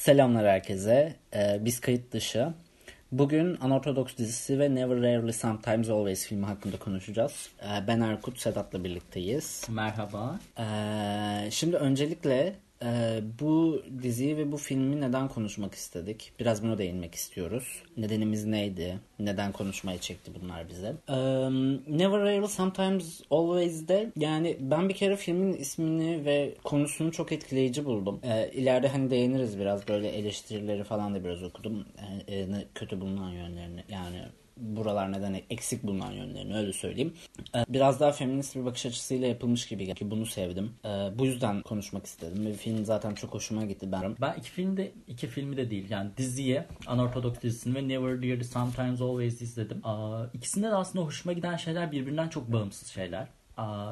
Selamlar 0.00 0.46
herkese. 0.46 1.14
Ee, 1.34 1.58
biz 1.60 1.80
kayıt 1.80 2.12
dışı. 2.12 2.48
Bugün 3.12 3.56
Unorthodox 3.56 4.16
dizisi 4.16 4.58
ve 4.58 4.74
Never 4.74 4.96
Rarely 4.96 5.32
Sometimes 5.32 5.90
Always 5.90 6.26
filmi 6.26 6.46
hakkında 6.46 6.78
konuşacağız. 6.78 7.50
Ee, 7.62 7.86
ben 7.86 8.00
Erkut, 8.00 8.38
Sedat'la 8.38 8.84
birlikteyiz. 8.84 9.66
Merhaba. 9.68 10.40
Ee, 10.58 11.50
şimdi 11.50 11.76
öncelikle 11.76 12.54
e, 12.84 13.20
bu 13.40 13.82
diziyi 14.02 14.36
ve 14.36 14.52
bu 14.52 14.56
filmi 14.56 15.00
neden 15.00 15.28
konuşmak 15.28 15.74
istedik? 15.74 16.32
Biraz 16.40 16.62
buna 16.62 16.78
değinmek 16.78 17.14
istiyoruz. 17.14 17.82
Nedenimiz 17.96 18.44
neydi? 18.44 18.98
Neden 19.18 19.52
konuşmaya 19.52 19.98
çekti 19.98 20.32
bunlar 20.40 20.68
bize? 20.68 20.94
Ee, 21.08 21.14
Never 21.98 22.20
Rarely 22.20 22.48
Sometimes 22.48 23.20
Always'de 23.30 24.12
yani 24.16 24.56
ben 24.60 24.88
bir 24.88 24.94
kere 24.94 25.16
filmin 25.16 25.52
ismini 25.52 26.24
ve 26.24 26.54
konusunu 26.64 27.12
çok 27.12 27.32
etkileyici 27.32 27.84
buldum. 27.84 28.20
Ee, 28.22 28.50
ileride 28.52 28.88
hani 28.88 29.10
değiniriz 29.10 29.58
biraz 29.58 29.88
böyle 29.88 30.08
eleştirileri 30.08 30.84
falan 30.84 31.14
da 31.14 31.24
biraz 31.24 31.42
okudum. 31.42 31.86
Ee, 32.28 32.34
e, 32.34 32.48
kötü 32.74 33.00
bulunan 33.00 33.30
yönlerini 33.30 33.84
yani 33.88 34.22
buralar 34.60 35.12
neden 35.12 35.40
eksik 35.50 35.82
bulunan 35.82 36.12
yönlerini 36.12 36.56
öyle 36.56 36.72
söyleyeyim. 36.72 37.14
Ee, 37.54 37.64
biraz 37.68 38.00
daha 38.00 38.12
feminist 38.12 38.56
bir 38.56 38.64
bakış 38.64 38.86
açısıyla 38.86 39.28
yapılmış 39.28 39.68
gibi 39.68 39.94
ki 39.94 40.10
bunu 40.10 40.26
sevdim. 40.26 40.72
Ee, 40.84 40.88
bu 40.88 41.26
yüzden 41.26 41.62
konuşmak 41.62 42.06
istedim 42.06 42.46
ve 42.46 42.52
film 42.52 42.84
zaten 42.84 43.14
çok 43.14 43.34
hoşuma 43.34 43.64
gitti 43.64 43.92
ben. 43.92 44.16
Ben 44.20 44.34
iki 44.38 44.50
filmde 44.50 44.92
iki 45.08 45.26
filmi 45.26 45.56
de 45.56 45.70
değil 45.70 45.90
yani 45.90 46.10
diziye 46.16 46.66
Unorthodox 46.92 47.40
dizisini 47.42 47.74
ve 47.74 47.88
Never 47.88 48.22
Really 48.22 48.44
Sometimes 48.44 49.00
Always 49.00 49.42
izledim. 49.42 49.82
İkisinde 50.34 50.66
de 50.66 50.74
aslında 50.74 51.04
hoşuma 51.04 51.32
giden 51.32 51.56
şeyler 51.56 51.92
birbirinden 51.92 52.28
çok 52.28 52.52
bağımsız 52.52 52.88
şeyler. 52.88 53.26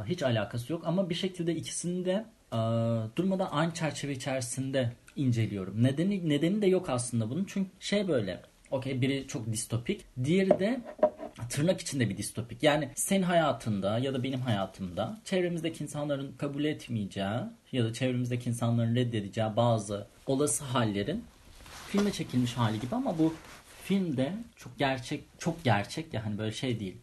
Hiç 0.06 0.22
alakası 0.22 0.72
yok 0.72 0.82
ama 0.86 1.10
bir 1.10 1.14
şekilde 1.14 1.54
ikisini 1.54 2.04
de 2.04 2.24
aa, 2.52 3.02
durmadan 3.16 3.48
aynı 3.50 3.74
çerçeve 3.74 4.12
içerisinde 4.12 4.92
inceliyorum. 5.16 5.82
Nedeni 5.82 6.28
nedeni 6.28 6.62
de 6.62 6.66
yok 6.66 6.90
aslında 6.90 7.30
bunun 7.30 7.44
çünkü 7.44 7.70
şey 7.80 8.08
böyle 8.08 8.40
Okey 8.70 9.00
biri 9.00 9.26
çok 9.28 9.52
distopik. 9.52 10.04
Diğeri 10.24 10.50
de 10.50 10.80
tırnak 11.48 11.80
içinde 11.80 12.10
bir 12.10 12.16
distopik. 12.16 12.62
Yani 12.62 12.88
senin 12.94 13.22
hayatında 13.22 13.98
ya 13.98 14.14
da 14.14 14.22
benim 14.22 14.40
hayatımda 14.40 15.20
çevremizdeki 15.24 15.84
insanların 15.84 16.32
kabul 16.38 16.64
etmeyeceği 16.64 17.40
ya 17.72 17.84
da 17.84 17.92
çevremizdeki 17.92 18.50
insanların 18.50 18.94
reddedeceği 18.94 19.56
bazı 19.56 20.06
olası 20.26 20.64
hallerin 20.64 21.24
filme 21.88 22.12
çekilmiş 22.12 22.54
hali 22.54 22.80
gibi 22.80 22.94
ama 22.94 23.18
bu 23.18 23.34
filmde 23.84 24.32
çok 24.56 24.78
gerçek 24.78 25.24
çok 25.38 25.64
gerçek 25.64 26.14
ya 26.14 26.26
hani 26.26 26.38
böyle 26.38 26.52
şey 26.52 26.80
değil. 26.80 26.96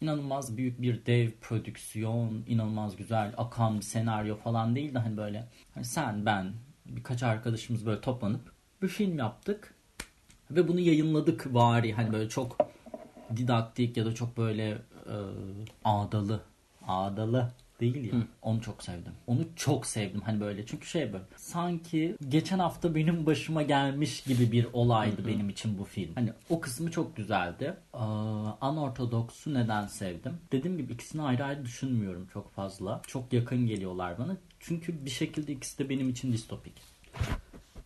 İnanılmaz 0.00 0.56
büyük 0.56 0.82
bir 0.82 1.06
dev 1.06 1.30
prodüksiyon, 1.40 2.44
inanılmaz 2.48 2.96
güzel 2.96 3.32
akan 3.36 3.76
bir 3.76 3.84
senaryo 3.84 4.36
falan 4.36 4.76
değil 4.76 4.94
de 4.94 4.98
hani 4.98 5.16
böyle 5.16 5.46
hani 5.74 5.84
sen 5.84 6.26
ben 6.26 6.52
birkaç 6.86 7.22
arkadaşımız 7.22 7.86
böyle 7.86 8.00
toplanıp 8.00 8.52
bir 8.82 8.88
film 8.88 9.18
yaptık 9.18 9.74
ve 10.50 10.68
bunu 10.68 10.80
yayınladık 10.80 11.54
bari 11.54 11.92
hani 11.92 12.12
böyle 12.12 12.28
çok 12.28 12.56
didaktik 13.36 13.96
ya 13.96 14.06
da 14.06 14.14
çok 14.14 14.36
böyle 14.36 14.68
e, 15.06 15.14
ağdalı 15.84 16.40
ağdalı 16.86 17.52
değil 17.80 18.12
ya. 18.12 18.18
Hı. 18.18 18.22
Onu 18.42 18.60
çok 18.60 18.82
sevdim. 18.82 19.12
Onu 19.26 19.40
çok 19.56 19.86
sevdim 19.86 20.20
hani 20.20 20.40
böyle. 20.40 20.66
Çünkü 20.66 20.86
şey 20.86 21.12
böyle 21.12 21.24
sanki 21.36 22.16
geçen 22.28 22.58
hafta 22.58 22.94
benim 22.94 23.26
başıma 23.26 23.62
gelmiş 23.62 24.22
gibi 24.22 24.52
bir 24.52 24.66
olaydı 24.72 25.26
benim 25.26 25.48
için 25.48 25.78
bu 25.78 25.84
film. 25.84 26.14
Hani 26.14 26.32
o 26.50 26.60
kısmı 26.60 26.90
çok 26.90 27.16
güzeldi. 27.16 27.74
Ee, 27.94 27.98
Unorthodox'u 28.66 29.54
neden 29.54 29.86
sevdim? 29.86 30.32
Dediğim 30.52 30.76
gibi 30.76 30.92
ikisini 30.92 31.22
ayrı 31.22 31.44
ayrı 31.44 31.64
düşünmüyorum 31.64 32.26
çok 32.32 32.52
fazla. 32.54 33.02
Çok 33.06 33.32
yakın 33.32 33.66
geliyorlar 33.66 34.18
bana. 34.18 34.36
Çünkü 34.60 35.04
bir 35.04 35.10
şekilde 35.10 35.52
ikisi 35.52 35.78
de 35.78 35.88
benim 35.88 36.08
için 36.08 36.32
distopik. 36.32 36.74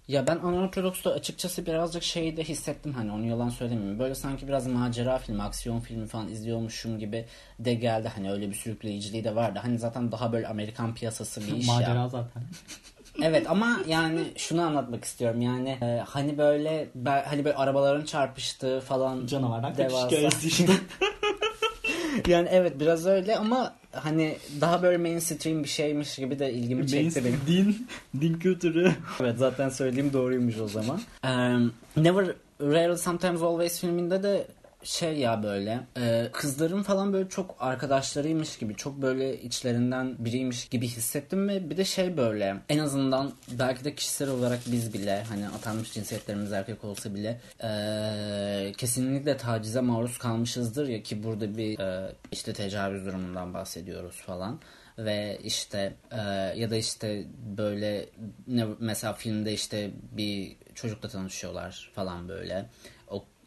Ya 0.09 0.27
ben 0.27 0.37
Unorthodox'ta 0.37 1.11
açıkçası 1.11 1.67
birazcık 1.67 2.03
şeyi 2.03 2.37
de 2.37 2.45
hissettim 2.45 2.93
hani 2.93 3.13
onu 3.13 3.27
yalan 3.27 3.49
söylemeyeyim. 3.49 3.99
Böyle 3.99 4.15
sanki 4.15 4.49
biraz 4.49 4.67
macera 4.67 5.19
filmi, 5.19 5.43
aksiyon 5.43 5.81
filmi 5.81 6.07
falan 6.07 6.29
izliyormuşum 6.29 6.99
gibi 6.99 7.27
de 7.59 7.75
geldi. 7.75 8.13
Hani 8.15 8.33
öyle 8.33 8.49
bir 8.49 8.55
sürükleyiciliği 8.55 9.25
de 9.25 9.35
vardı. 9.35 9.59
Hani 9.63 9.79
zaten 9.79 10.13
daha 10.13 10.33
böyle 10.33 10.47
Amerikan 10.47 10.95
piyasası 10.95 11.41
bir 11.41 11.57
iş 11.57 11.67
macera 11.67 11.95
ya. 11.95 12.09
zaten. 12.09 12.43
evet 13.23 13.51
ama 13.51 13.81
yani 13.89 14.21
şunu 14.37 14.63
anlatmak 14.63 15.05
istiyorum 15.05 15.41
yani 15.43 15.69
e, 15.83 16.03
hani 16.09 16.39
böyle 16.39 16.89
ben, 16.95 17.25
hani 17.25 17.45
böyle 17.45 17.57
arabaların 17.57 18.05
çarpıştığı 18.05 18.81
falan 18.81 19.27
canavardan 19.27 19.77
devasa. 19.77 20.07
hikayesi 20.07 20.49
işte. 20.49 20.73
yani 22.27 22.49
evet 22.51 22.81
biraz 22.81 23.07
öyle 23.07 23.37
ama 23.37 23.75
hani 23.95 24.37
daha 24.61 24.83
böyle 24.83 24.99
mainstream 24.99 25.63
bir 25.63 25.69
şeymiş 25.69 26.17
gibi 26.17 26.39
de 26.39 26.53
ilgimi 26.53 26.89
çekti 26.89 27.25
benim. 27.25 27.41
Din, 27.47 27.87
din 28.21 28.39
kültürü. 28.39 28.93
evet 29.21 29.39
zaten 29.39 29.69
söylediğim 29.69 30.13
doğruymuş 30.13 30.59
o 30.59 30.69
zaman. 30.69 31.01
Um, 31.25 31.73
Never 31.97 32.35
Rare 32.61 32.97
Sometimes 32.97 33.43
Always 33.43 33.81
filminde 33.81 34.23
de 34.23 34.47
şey 34.85 35.19
ya 35.19 35.43
böyle 35.43 35.81
e, 35.97 36.29
kızların 36.33 36.83
falan 36.83 37.13
böyle 37.13 37.29
çok 37.29 37.57
arkadaşlarıymış 37.59 38.59
gibi 38.59 38.77
çok 38.77 39.03
böyle 39.03 39.43
içlerinden 39.43 40.17
biriymiş 40.19 40.69
gibi 40.69 40.89
hissettim 40.89 41.49
ve 41.49 41.71
bir 41.71 41.77
de 41.77 41.85
şey 41.85 42.17
böyle 42.17 42.57
en 42.69 42.79
azından 42.79 43.33
belki 43.53 43.85
de 43.85 43.95
kişisel 43.95 44.29
olarak 44.29 44.61
biz 44.67 44.95
bile 44.95 45.25
hani 45.29 45.49
atanmış 45.49 45.93
cinsiyetlerimiz 45.93 46.53
erkek 46.53 46.85
olsa 46.85 47.15
bile 47.15 47.41
e, 47.63 48.73
kesinlikle 48.77 49.37
tacize 49.37 49.81
maruz 49.81 50.19
kalmışızdır 50.19 50.89
ya 50.89 51.03
ki 51.03 51.23
burada 51.23 51.57
bir 51.57 51.79
e, 51.79 52.13
işte 52.33 52.53
tecavüz 52.53 53.07
durumundan 53.07 53.55
bahsediyoruz 53.55 54.17
falan. 54.17 54.61
Ve 54.99 55.39
işte 55.45 55.95
e, 56.11 56.21
ya 56.57 56.71
da 56.71 56.77
işte 56.77 57.25
böyle 57.57 58.07
ne 58.47 58.67
mesela 58.79 59.13
filmde 59.13 59.53
işte 59.53 59.91
bir 60.13 60.57
çocukla 60.75 61.09
tanışıyorlar 61.09 61.91
falan 61.95 62.29
böyle 62.29 62.67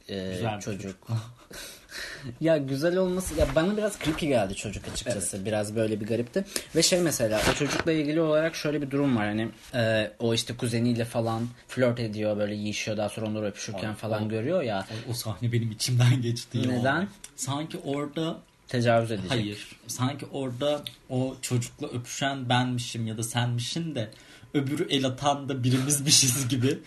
e, 0.09 0.29
Güzel 0.31 0.59
çocuk. 0.59 1.07
ya 2.41 2.57
güzel 2.57 2.97
olması 2.97 3.40
ya 3.40 3.47
bana 3.56 3.78
biraz 3.78 4.00
creepy 4.00 4.28
geldi 4.28 4.56
çocuk 4.56 4.88
açıkçası. 4.88 5.38
Evet. 5.38 5.45
Biraz 5.45 5.75
böyle 5.75 6.01
bir 6.01 6.06
garipti. 6.06 6.45
Ve 6.75 6.84
şey 6.84 7.00
mesela 7.01 7.41
o 7.51 7.53
çocukla 7.53 7.91
ilgili 7.91 8.22
olarak 8.22 8.56
şöyle 8.56 8.81
bir 8.81 8.91
durum 8.91 9.17
var. 9.17 9.25
Hani 9.25 9.50
e, 9.73 10.12
o 10.19 10.34
işte 10.34 10.57
kuzeniyle 10.57 11.06
falan 11.06 11.47
flört 11.67 12.00
ediyor 12.00 12.38
böyle 12.38 12.56
yiyişiyor 12.56 12.97
daha 12.97 13.09
sonra 13.09 13.28
onları 13.28 13.46
öpüşürken 13.46 13.91
o, 13.91 13.96
falan 13.96 14.25
o, 14.25 14.29
görüyor 14.29 14.62
ya. 14.62 14.88
O, 15.07 15.12
o 15.12 15.13
sahne 15.13 15.51
benim 15.51 15.72
içimden 15.72 16.22
geçti. 16.22 16.62
Neden? 16.69 17.01
Ya. 17.01 17.07
Sanki 17.35 17.78
orada 17.78 18.38
tecavüz 18.67 19.12
edecek. 19.12 19.31
Hayır. 19.31 19.79
Sanki 19.88 20.25
orada 20.25 20.81
o 21.09 21.35
çocukla 21.41 21.88
öpüşen 21.88 22.50
benmişim 22.50 23.07
ya 23.07 23.17
da 23.17 23.23
senmişin 23.23 23.96
de 23.96 24.09
öbürü 24.53 24.88
el 24.90 25.06
atan 25.06 25.50
da 25.50 25.63
birimizmişiz 25.63 26.47
gibi 26.50 26.79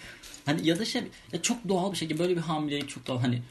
Hani 0.46 0.68
ya 0.68 0.78
da 0.78 0.84
şey 0.84 1.02
ya 1.32 1.42
çok 1.42 1.68
doğal 1.68 1.92
bir 1.92 1.96
şekilde 1.96 2.18
böyle 2.18 2.36
bir 2.36 2.40
hamilelik 2.40 2.88
çok 2.88 3.06
doğal. 3.06 3.20
Hani 3.20 3.42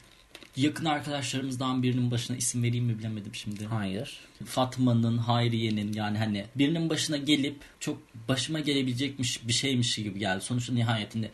yakın 0.55 0.85
arkadaşlarımızdan 0.85 1.83
birinin 1.83 2.11
başına 2.11 2.37
isim 2.37 2.63
vereyim 2.63 2.85
mi 2.85 2.99
bilemedim 2.99 3.35
şimdi. 3.35 3.65
Hayır. 3.65 4.19
Fatma'nın, 4.45 5.17
Hayriye'nin 5.17 5.93
yani 5.93 6.17
hani 6.17 6.45
birinin 6.55 6.89
başına 6.89 7.17
gelip 7.17 7.55
çok 7.79 8.01
başıma 8.27 8.59
gelebilecekmiş 8.59 9.47
bir 9.47 9.53
şeymiş 9.53 9.95
gibi 9.95 10.19
geldi. 10.19 10.41
Sonuçta 10.41 10.73
nihayetinde 10.73 11.31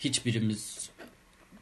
hiçbirimiz 0.00 0.90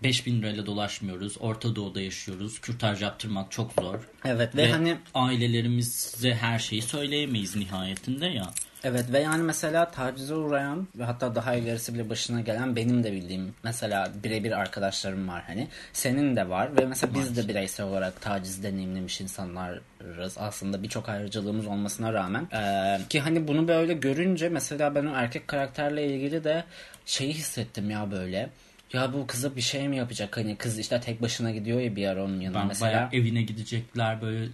5000 0.03 0.43
lirayla 0.43 0.67
dolaşmıyoruz. 0.67 1.37
Orta 1.41 1.77
Doğu'da 1.77 2.01
yaşıyoruz. 2.01 2.61
Kürtaj 2.61 3.03
yaptırmak 3.03 3.53
çok 3.53 3.73
zor. 3.73 4.09
Evet 4.25 4.57
ve, 4.57 4.63
ve 4.63 4.73
hani 4.73 4.97
ailelerimize 5.15 6.35
her 6.35 6.59
şeyi 6.59 6.83
söyleyemeyiz 6.83 7.57
nihayetinde 7.57 8.27
ya. 8.27 8.53
Evet 8.85 9.13
ve 9.13 9.19
yani 9.19 9.43
mesela 9.43 9.91
tacize 9.91 10.35
uğrayan 10.35 10.89
ve 10.99 11.05
hatta 11.05 11.35
daha 11.35 11.55
ilerisi 11.55 11.95
bile 11.95 12.11
başına 12.11 12.41
gelen 12.41 12.77
benim 12.77 13.05
de 13.05 13.13
bildiğim 13.13 13.55
mesela 13.65 14.13
birebir 14.25 14.53
arkadaşlarım 14.53 15.29
var 15.29 15.43
hani. 15.47 15.69
Senin 15.93 16.37
de 16.37 16.49
var 16.49 16.77
ve 16.77 16.87
mesela 16.87 17.15
biz 17.15 17.37
de 17.37 17.49
bireysel 17.49 17.87
olarak 17.87 18.21
taciz 18.21 18.63
deneyimlemiş 18.63 19.21
insanlarız. 19.21 20.39
Aslında 20.39 20.83
birçok 20.83 21.09
ayrıcalığımız 21.09 21.67
olmasına 21.67 22.13
rağmen. 22.13 22.49
Ee, 22.53 23.09
ki 23.09 23.21
hani 23.21 23.49
bunu 23.49 23.69
böyle 23.69 23.95
görünce 23.95 24.49
mesela 24.49 24.95
ben 24.95 25.07
o 25.07 25.15
erkek 25.15 25.49
karakterle 25.49 26.07
ilgili 26.07 26.45
de 26.45 26.65
şeyi 27.07 27.33
hissettim 27.33 27.91
ya 27.91 28.11
böyle 28.11 28.51
ya 28.93 29.13
bu 29.13 29.27
kıza 29.27 29.57
bir 29.57 29.61
şey 29.61 29.89
mi 29.89 29.97
yapacak? 29.97 30.37
Hani 30.37 30.57
kız 30.57 30.79
işte 30.79 31.01
tek 31.01 31.23
başına 31.23 31.51
gidiyor 31.51 31.81
ya 31.81 31.97
bir 31.97 32.07
ara 32.07 32.25
onun 32.25 32.41
yanına. 32.41 32.61
Ben 32.61 32.67
mesela. 32.67 32.93
bayağı 32.93 33.09
evine 33.13 33.43
gidecekler 33.43 34.23
böyle 34.23 34.49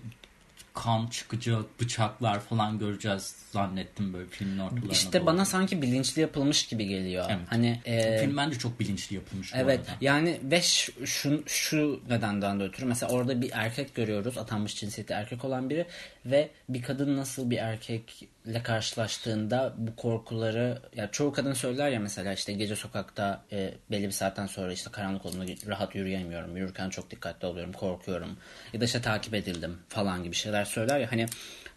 kan 0.75 1.07
çıkacak, 1.07 1.81
bıçaklar 1.81 2.41
falan 2.41 2.79
göreceğiz 2.79 3.37
zannettim 3.51 4.13
böyle 4.13 4.27
filmin 4.27 4.59
ortalarına 4.59 4.93
İşte 4.93 5.19
doğru. 5.19 5.27
bana 5.27 5.45
sanki 5.45 5.83
bilinçli 5.83 6.23
yapılmış 6.23 6.67
gibi 6.67 6.87
geliyor. 6.87 7.25
Evet. 7.29 7.47
Hani 7.51 7.81
e, 7.85 8.19
film 8.19 8.37
bence 8.37 8.59
çok 8.59 8.81
bilinçli 8.81 9.17
yapılmış 9.17 9.53
Evet. 9.55 9.81
Yani 10.01 10.41
ve 10.43 10.63
şu, 10.63 11.07
şu 11.07 11.43
şu 11.47 12.01
nedenden 12.09 12.61
de 12.61 12.65
ötürü 12.65 12.87
mesela 12.87 13.13
orada 13.13 13.41
bir 13.41 13.51
erkek 13.53 13.95
görüyoruz. 13.95 14.39
Atanmış 14.39 14.75
cinsiyeti 14.77 15.13
erkek 15.13 15.45
olan 15.45 15.71
biri 15.71 15.87
ve 16.27 16.51
bir 16.69 16.83
kadın 16.83 17.17
nasıl 17.17 17.51
bir 17.51 17.59
erkek 17.59 18.29
ile 18.45 18.63
karşılaştığında 18.63 19.75
bu 19.77 19.97
korkuları 19.97 20.83
ya 20.97 21.11
çoğu 21.11 21.33
kadın 21.33 21.53
söyler 21.53 21.91
ya 21.91 22.01
mesela 22.01 22.33
işte 22.33 22.53
gece 22.53 22.77
sokakta 22.77 23.43
e, 23.53 23.75
belli 23.91 24.07
bir 24.07 24.11
saatten 24.13 24.47
sonra 24.47 24.73
işte 24.73 24.91
karanlık 24.91 25.27
olduğunda 25.27 25.45
rahat 25.67 25.95
yürüyemiyorum. 25.95 26.57
Yürürken 26.57 26.91
çok 26.91 27.11
dikkatli 27.11 27.47
oluyorum, 27.47 27.73
korkuyorum. 27.73 28.37
Ya 28.73 28.81
da 28.81 28.85
işte 28.85 29.01
takip 29.03 29.35
edildim 29.35 29.79
falan 29.89 30.23
gibi 30.25 30.35
şeyler 30.35 30.65
söyler 30.65 30.99
ya 31.01 31.13
hani 31.13 31.27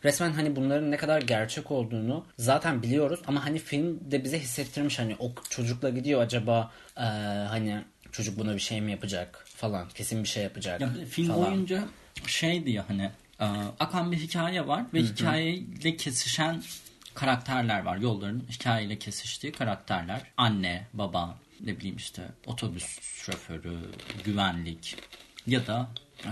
resmen 0.04 0.32
hani 0.32 0.56
bunların 0.56 0.92
ne 0.92 0.98
kadar 0.98 1.22
gerçek 1.22 1.72
olduğunu 1.72 2.26
zaten 2.38 2.84
biliyoruz 2.84 3.20
ama 3.28 3.46
hani 3.46 3.60
film 3.60 4.12
de 4.12 4.24
bize 4.24 4.40
hissettirmiş 4.40 5.00
hani 5.00 5.16
o 5.20 5.32
çocukla 5.50 5.90
gidiyor 5.90 6.22
acaba 6.22 6.72
e, 6.98 7.02
hani 7.50 7.84
çocuk 8.12 8.40
buna 8.40 8.54
bir 8.54 8.60
şey 8.60 8.82
mi 8.82 8.92
yapacak 8.92 9.46
falan 9.56 9.90
kesin 9.90 10.24
bir 10.24 10.28
şey 10.30 10.44
yapacak 10.44 10.82
Ya 10.82 10.90
film 11.10 11.28
falan. 11.28 11.46
boyunca 11.52 11.84
şeydi 12.28 12.72
ya 12.72 12.86
hani 12.90 13.12
e, 13.40 13.46
akan 13.80 14.12
bir 14.12 14.18
hikaye 14.18 14.68
var 14.68 14.86
ve 14.94 15.02
hikayeyle 15.02 15.98
kesişen 15.98 16.64
karakterler 17.14 17.84
var. 17.84 17.98
Yolların 17.98 18.44
hikayeyle 18.50 19.00
kesiştiği 19.00 19.54
karakterler. 19.54 20.22
Anne, 20.38 20.88
baba, 20.94 21.38
ne 21.66 21.78
bileyim 21.78 21.98
işte 21.98 22.28
otobüs 22.46 23.00
şoförü, 23.02 23.78
güvenlik 24.24 24.98
ya 25.48 25.68
da 25.68 25.90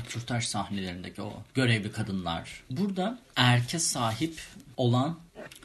kürtaj 0.09 0.45
sahnelerindeki 0.45 1.21
o 1.21 1.33
görevli 1.53 1.91
kadınlar. 1.91 2.63
Burada 2.69 3.19
erke 3.35 3.79
sahip 3.79 4.41
olan 4.77 5.19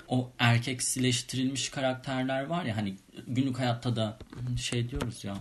o 0.09 0.31
erkeksileştirilmiş 0.39 1.69
karakterler 1.69 2.47
var 2.47 2.65
ya 2.65 2.77
hani 2.77 2.97
günlük 3.27 3.59
hayatta 3.59 3.97
da 3.97 4.19
şey 4.57 4.91
diyoruz 4.91 5.25
ya 5.25 5.37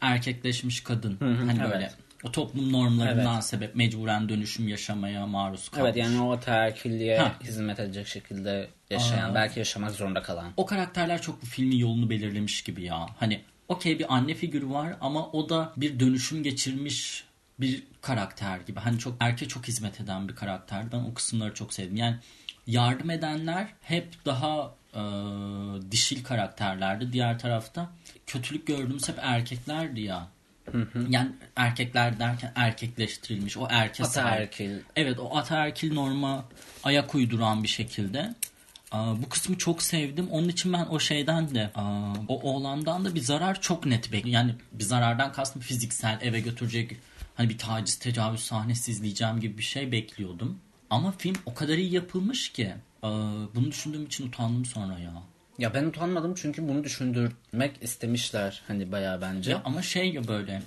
erkekleşmiş 0.00 0.80
kadın 0.80 1.16
hani 1.20 1.60
evet. 1.60 1.72
böyle 1.72 1.92
o 2.24 2.32
toplum 2.32 2.72
normlarından 2.72 3.40
sebep 3.40 3.74
mecburen 3.74 4.28
dönüşüm 4.28 4.68
yaşamaya 4.68 5.26
maruz 5.26 5.68
kalmış. 5.68 5.84
Evet 5.84 5.96
yani 5.96 6.20
o 6.20 6.32
ataerkilliğe 6.32 7.18
Ha. 7.18 7.32
hizmet 7.42 7.80
edecek 7.80 8.06
şekilde 8.06 8.68
yaşayan, 8.90 9.34
belki 9.34 9.58
yaşamak 9.58 9.90
zorunda 9.90 10.22
kalan. 10.22 10.52
o 10.56 10.66
karakterler 10.66 11.22
çok 11.22 11.42
bu 11.42 11.46
filmin 11.46 11.76
yolunu 11.76 12.10
belirlemiş 12.10 12.62
gibi 12.62 12.82
ya. 12.82 13.06
Hani 13.20 13.40
okey 13.68 13.98
bir 13.98 14.14
anne 14.14 14.34
figürü 14.34 14.70
var 14.70 14.96
ama 15.00 15.26
o 15.30 15.48
da 15.48 15.72
bir 15.76 16.00
dönüşüm 16.00 16.42
geçirmiş 16.42 17.24
bir 17.60 17.82
karakter 18.00 18.58
gibi. 18.60 18.80
Hani 18.80 18.98
çok 18.98 19.16
erkeğe 19.20 19.48
çok 19.48 19.68
hizmet 19.68 20.00
eden 20.00 20.28
bir 20.28 20.34
karakter. 20.34 20.92
Ben 20.92 20.98
o 20.98 21.14
kısımları 21.14 21.54
çok 21.54 21.74
sevdim. 21.74 21.96
Yani 21.96 22.16
yardım 22.66 23.10
edenler 23.10 23.68
hep 23.80 24.08
daha 24.26 24.74
e, 24.94 25.00
dişil 25.90 26.24
karakterlerdi. 26.24 27.12
Diğer 27.12 27.38
tarafta 27.38 27.90
kötülük 28.26 28.66
gördüğümüz 28.66 29.08
hep 29.08 29.18
erkeklerdi 29.22 30.00
ya. 30.00 30.28
Yani 31.08 31.30
erkekler 31.56 32.18
derken 32.18 32.52
erkekleştirilmiş. 32.54 33.56
O 33.56 33.66
erke. 33.70 34.04
Ataerkil. 34.04 34.78
Evet 34.96 35.18
o 35.18 35.36
ataerkil 35.36 35.92
norma 35.92 36.44
ayak 36.84 37.14
uyduran 37.14 37.62
bir 37.62 37.68
şekilde. 37.68 38.34
Aa, 38.92 39.22
bu 39.22 39.28
kısmı 39.28 39.58
çok 39.58 39.82
sevdim. 39.82 40.28
Onun 40.30 40.48
için 40.48 40.72
ben 40.72 40.86
o 40.86 41.00
şeyden 41.00 41.54
de 41.54 41.70
aa, 41.74 42.12
o 42.28 42.40
oğlandan 42.40 43.04
da 43.04 43.14
bir 43.14 43.20
zarar 43.20 43.60
çok 43.60 43.86
net 43.86 44.04
bekliyorum. 44.12 44.30
Yani 44.30 44.54
bir 44.72 44.84
zarardan 44.84 45.32
kastım 45.32 45.62
fiziksel 45.62 46.18
eve 46.22 46.40
götürecek 46.40 46.96
hani 47.34 47.48
bir 47.48 47.58
taciz 47.58 47.96
tecavüz 47.98 48.40
sahnesi 48.40 48.90
izleyeceğim 48.90 49.40
gibi 49.40 49.58
bir 49.58 49.62
şey 49.62 49.92
bekliyordum. 49.92 50.58
Ama 50.90 51.12
film 51.12 51.36
o 51.46 51.54
kadar 51.54 51.78
iyi 51.78 51.92
yapılmış 51.92 52.52
ki 52.52 52.74
aa, 53.02 53.10
bunu 53.54 53.70
düşündüğüm 53.70 54.06
için 54.06 54.28
utandım 54.28 54.64
sonra 54.64 54.98
ya. 54.98 55.22
Ya 55.58 55.74
ben 55.74 55.84
utanmadım 55.84 56.34
çünkü 56.34 56.68
bunu 56.68 56.84
düşündürmek 56.84 57.82
istemişler 57.82 58.62
hani 58.68 58.92
bayağı 58.92 59.20
bence. 59.20 59.50
Ya 59.50 59.62
ama 59.64 59.82
şey 59.82 60.12
ya 60.12 60.28
böyle 60.28 60.62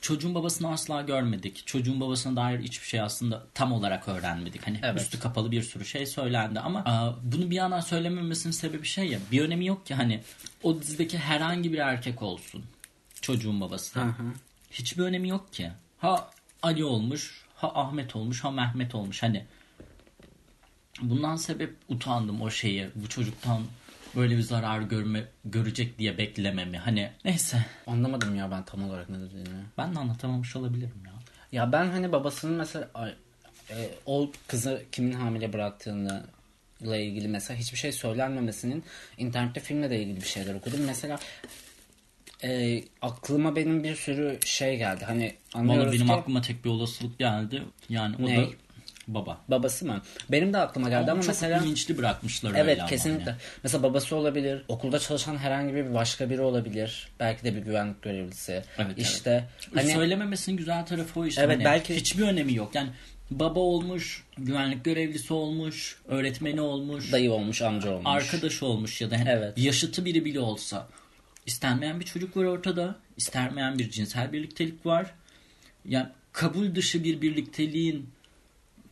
çocuğun 0.00 0.34
babasını 0.34 0.72
asla 0.72 1.02
görmedik. 1.02 1.66
Çocuğun 1.66 2.00
babasına 2.00 2.36
dair 2.36 2.60
hiçbir 2.60 2.86
şey 2.86 3.00
aslında 3.00 3.46
tam 3.54 3.72
olarak 3.72 4.08
öğrenmedik. 4.08 4.66
Hani 4.66 4.80
Evet. 4.82 5.00
üstü 5.00 5.18
kapalı 5.20 5.50
bir 5.50 5.62
sürü 5.62 5.84
şey 5.84 6.06
söylendi 6.06 6.60
ama 6.60 6.82
aa, 6.86 7.12
bunu 7.22 7.50
bir 7.50 7.56
yandan 7.56 7.80
söylememesinin 7.80 8.52
sebebi 8.52 8.86
şey 8.86 9.08
ya 9.08 9.18
bir 9.32 9.40
önemi 9.42 9.66
yok 9.66 9.86
ki 9.86 9.94
hani 9.94 10.20
o 10.62 10.80
dizideki 10.82 11.18
herhangi 11.18 11.72
bir 11.72 11.78
erkek 11.78 12.22
olsun 12.22 12.64
çocuğun 13.20 13.60
babası. 13.60 14.00
Hiçbir 14.70 15.02
önemi 15.02 15.28
yok 15.28 15.52
ki. 15.52 15.70
Ha 15.98 16.30
Ali 16.62 16.84
olmuş, 16.84 17.44
ha 17.54 17.72
Ahmet 17.74 18.16
olmuş, 18.16 18.44
ha 18.44 18.50
Mehmet 18.50 18.94
olmuş. 18.94 19.22
Hani 19.22 19.46
bundan 21.00 21.36
sebep 21.36 21.76
utandım 21.88 22.42
o 22.42 22.50
şeyi. 22.50 22.88
Bu 22.94 23.08
çocuktan 23.08 23.62
böyle 24.16 24.36
bir 24.36 24.42
zarar 24.42 24.80
görme 24.80 25.24
görecek 25.44 25.98
diye 25.98 26.18
beklememi. 26.18 26.78
Hani 26.78 27.10
neyse 27.24 27.66
Anlamadım 27.86 28.36
ya 28.36 28.50
ben 28.50 28.64
tam 28.64 28.84
olarak 28.90 29.10
ne 29.10 29.20
dediğini. 29.20 29.48
ben 29.78 29.94
de 29.94 29.98
anlatamamış 29.98 30.56
olabilirim 30.56 31.02
ya. 31.06 31.12
Ya 31.52 31.72
ben 31.72 31.86
hani 31.86 32.12
babasının 32.12 32.54
mesela 32.54 32.90
ay, 32.94 33.14
e, 33.70 33.90
o 34.06 34.30
kızı 34.46 34.82
kimin 34.92 35.12
hamile 35.12 35.52
bıraktığını 35.52 36.24
ile 36.80 37.04
ilgili 37.06 37.28
mesela 37.28 37.58
hiçbir 37.60 37.78
şey 37.78 37.92
söylenmemesinin 37.92 38.84
internette 39.18 39.60
filmle 39.60 39.90
de 39.90 40.02
ilgili 40.02 40.16
bir 40.20 40.26
şeyler 40.26 40.54
okudum. 40.54 40.80
Mesela 40.86 41.18
e, 42.44 42.82
aklıma 43.02 43.56
benim 43.56 43.84
bir 43.84 43.94
sürü 43.96 44.38
şey 44.44 44.78
geldi. 44.78 45.04
Hani 45.04 45.34
anlıyoruz 45.54 45.84
Valla 45.86 45.92
benim 45.92 46.06
ki 46.06 46.12
aklıma 46.12 46.40
tek 46.40 46.64
bir 46.64 46.70
olasılık 46.70 47.18
geldi. 47.18 47.62
Yani 47.88 48.16
o 48.16 48.26
Ne? 48.26 48.36
da 48.36 48.46
baba. 49.08 49.40
babası 49.48 49.86
mı? 49.86 50.02
Benim 50.30 50.52
de 50.52 50.58
aklıma 50.58 50.88
geldi 50.88 51.02
Ama 51.02 51.12
ama 51.12 51.20
çok 51.20 51.28
mesela 51.28 51.62
bilinçli 51.62 51.98
bırakmışlar 51.98 52.50
Evet 52.50 52.68
öyle 52.68 52.80
ama 52.80 52.90
kesinlikle. 52.90 53.24
hani. 53.30 53.40
Mesela 53.62 53.82
babası 53.82 54.16
olabilir. 54.16 54.62
Okulda 54.68 54.98
çalışan 54.98 55.36
herhangi 55.36 55.74
bir 55.74 55.94
başka 55.94 56.30
biri 56.30 56.40
olabilir. 56.40 57.08
Belki 57.20 57.44
de 57.44 57.56
bir 57.56 57.60
güvenlik 57.60 58.02
görevlisi. 58.02 58.62
Evet, 58.78 58.98
işte 58.98 59.44
hani 59.74 59.92
Söylememesinin 59.92 60.56
güzel 60.56 60.86
tarafı 60.86 61.20
o 61.20 61.26
işte. 61.26 61.42
Evet, 61.42 61.56
Hani 61.56 61.64
belki- 61.64 61.96
Hiçbir 61.96 62.22
önemi 62.22 62.54
yok. 62.54 62.74
Yani 62.74 62.90
baba 63.30 63.60
olmuş, 63.60 64.24
güvenlik 64.38 64.84
görevlisi 64.84 65.34
olmuş, 65.34 65.98
öğretmeni 66.08 66.60
olmuş, 66.60 67.12
dayı 67.12 67.32
olmuş, 67.32 67.62
amca 67.62 67.90
olmuş. 67.90 68.04
arkadaş 68.06 68.62
olmuş 68.62 69.00
ya 69.00 69.10
da 69.10 69.18
hani 69.18 69.28
Evet. 69.28 69.58
yaşıtı 69.58 70.04
biri 70.04 70.24
bile 70.24 70.40
olsa. 70.40 70.88
istenmeyen 71.46 72.00
bir 72.00 72.04
çocuk 72.04 72.36
var 72.36 72.44
ortada. 72.44 72.96
istenmeyen 73.16 73.78
bir 73.78 73.90
cinsel 73.90 74.32
birliktelik 74.32 74.86
var. 74.86 75.14
Yani 75.88 76.06
kabul 76.32 76.74
dışı 76.74 77.04
bir 77.04 77.20
birlikteliğin 77.20 78.08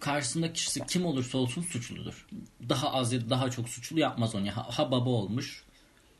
karşısında 0.04 0.52
kişisi 0.52 0.86
kim 0.86 1.06
olursa 1.06 1.38
olsun 1.38 1.62
suçludur. 1.62 2.26
Daha 2.68 2.92
az 2.92 3.12
ya 3.12 3.20
da 3.20 3.30
daha 3.30 3.50
çok 3.50 3.68
suçlu 3.68 4.00
yapmaz 4.00 4.34
onu. 4.34 4.48
Ha, 4.50 4.66
ha 4.70 4.90
baba 4.90 5.10
olmuş, 5.10 5.64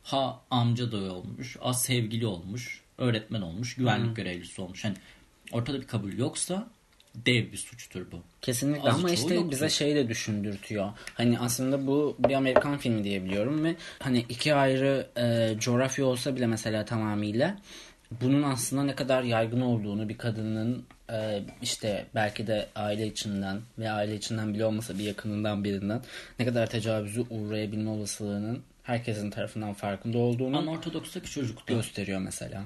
ha 0.03 0.41
amca 0.51 0.91
dayı 0.91 1.11
olmuş, 1.11 1.57
ha 1.59 1.73
sevgili 1.73 2.27
olmuş, 2.27 2.81
öğretmen 2.97 3.41
olmuş, 3.41 3.75
güvenlik 3.75 4.15
görevlisi 4.15 4.61
olmuş. 4.61 4.83
Hani 4.83 4.95
ortada 5.51 5.81
bir 5.81 5.87
kabul 5.87 6.13
yoksa 6.13 6.67
dev 7.15 7.51
bir 7.51 7.57
suçtur 7.57 8.11
bu. 8.11 8.19
Kesinlikle 8.41 8.89
Az 8.89 8.99
ama 8.99 9.11
işte 9.11 9.33
yoktur. 9.33 9.51
bize 9.51 9.69
şey 9.69 9.95
de 9.95 10.07
düşündürtüyor. 10.07 10.91
Hani 11.13 11.39
aslında 11.39 11.87
bu 11.87 12.17
bir 12.19 12.33
Amerikan 12.33 12.77
filmi 12.77 13.03
diyebiliyorum 13.03 13.63
ve 13.63 13.75
hani 13.99 14.25
iki 14.29 14.53
ayrı 14.53 15.07
e, 15.17 15.55
coğrafya 15.59 16.05
olsa 16.05 16.35
bile 16.35 16.47
mesela 16.47 16.85
tamamıyla 16.85 17.57
bunun 18.21 18.43
aslında 18.43 18.83
ne 18.83 18.95
kadar 18.95 19.23
yaygın 19.23 19.61
olduğunu 19.61 20.09
bir 20.09 20.17
kadının 20.17 20.85
e, 21.11 21.43
işte 21.61 22.05
belki 22.15 22.47
de 22.47 22.69
aile 22.75 23.07
içinden 23.07 23.61
ve 23.79 23.91
aile 23.91 24.15
içinden 24.15 24.53
bile 24.53 24.65
olmasa 24.65 24.97
bir 24.97 25.03
yakınından 25.03 25.63
birinden 25.63 26.01
ne 26.39 26.45
kadar 26.45 26.69
tecavüzü 26.69 27.25
uğrayabilme 27.29 27.89
olasılığının 27.89 28.63
herkesin 28.83 29.29
tarafından 29.29 29.73
farkında 29.73 30.17
olduğunu 30.17 30.57
Anortodokstaki 30.57 31.31
çocukta, 31.31 31.73
gösteriyor 31.73 32.19
mesela. 32.19 32.63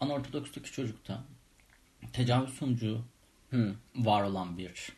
anortodokstaki 0.00 0.72
çocukta 0.72 1.24
tecavüz 2.12 2.54
sonucu 2.54 3.00
Hı. 3.50 3.74
var 3.94 4.22
olan 4.22 4.58
bir 4.58 4.92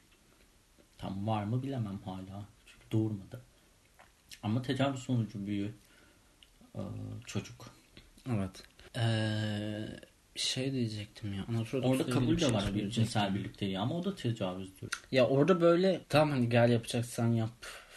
tam 0.99 1.27
var 1.27 1.45
mı 1.45 1.63
bilemem 1.63 1.99
hala 2.05 2.45
çünkü 2.67 2.91
doğurmadı 2.93 3.41
ama 4.43 4.63
tecavüz 4.63 5.01
sonucu 5.03 5.47
bir 5.47 5.67
e, 6.75 6.81
çocuk 7.27 7.71
Evet. 8.37 8.63
Ee, 8.97 10.01
şey 10.41 10.73
diyecektim 10.73 11.35
ya. 11.35 11.45
Orada 11.83 12.07
kabul 12.11 12.33
bir 12.33 12.37
de 12.37 12.45
şey 12.45 12.55
var 12.55 12.75
bir 12.75 12.91
cinsel 12.91 13.35
birlikteliği 13.35 13.79
ama 13.79 13.95
o 13.95 14.05
da 14.05 14.15
tecavüzdür 14.15 14.89
Ya 15.13 15.27
orada 15.27 15.61
böyle 15.61 16.01
tamam 16.09 16.31
hani 16.31 16.49
gel 16.49 16.71
yapacaksan 16.71 17.33
yap 17.33 17.51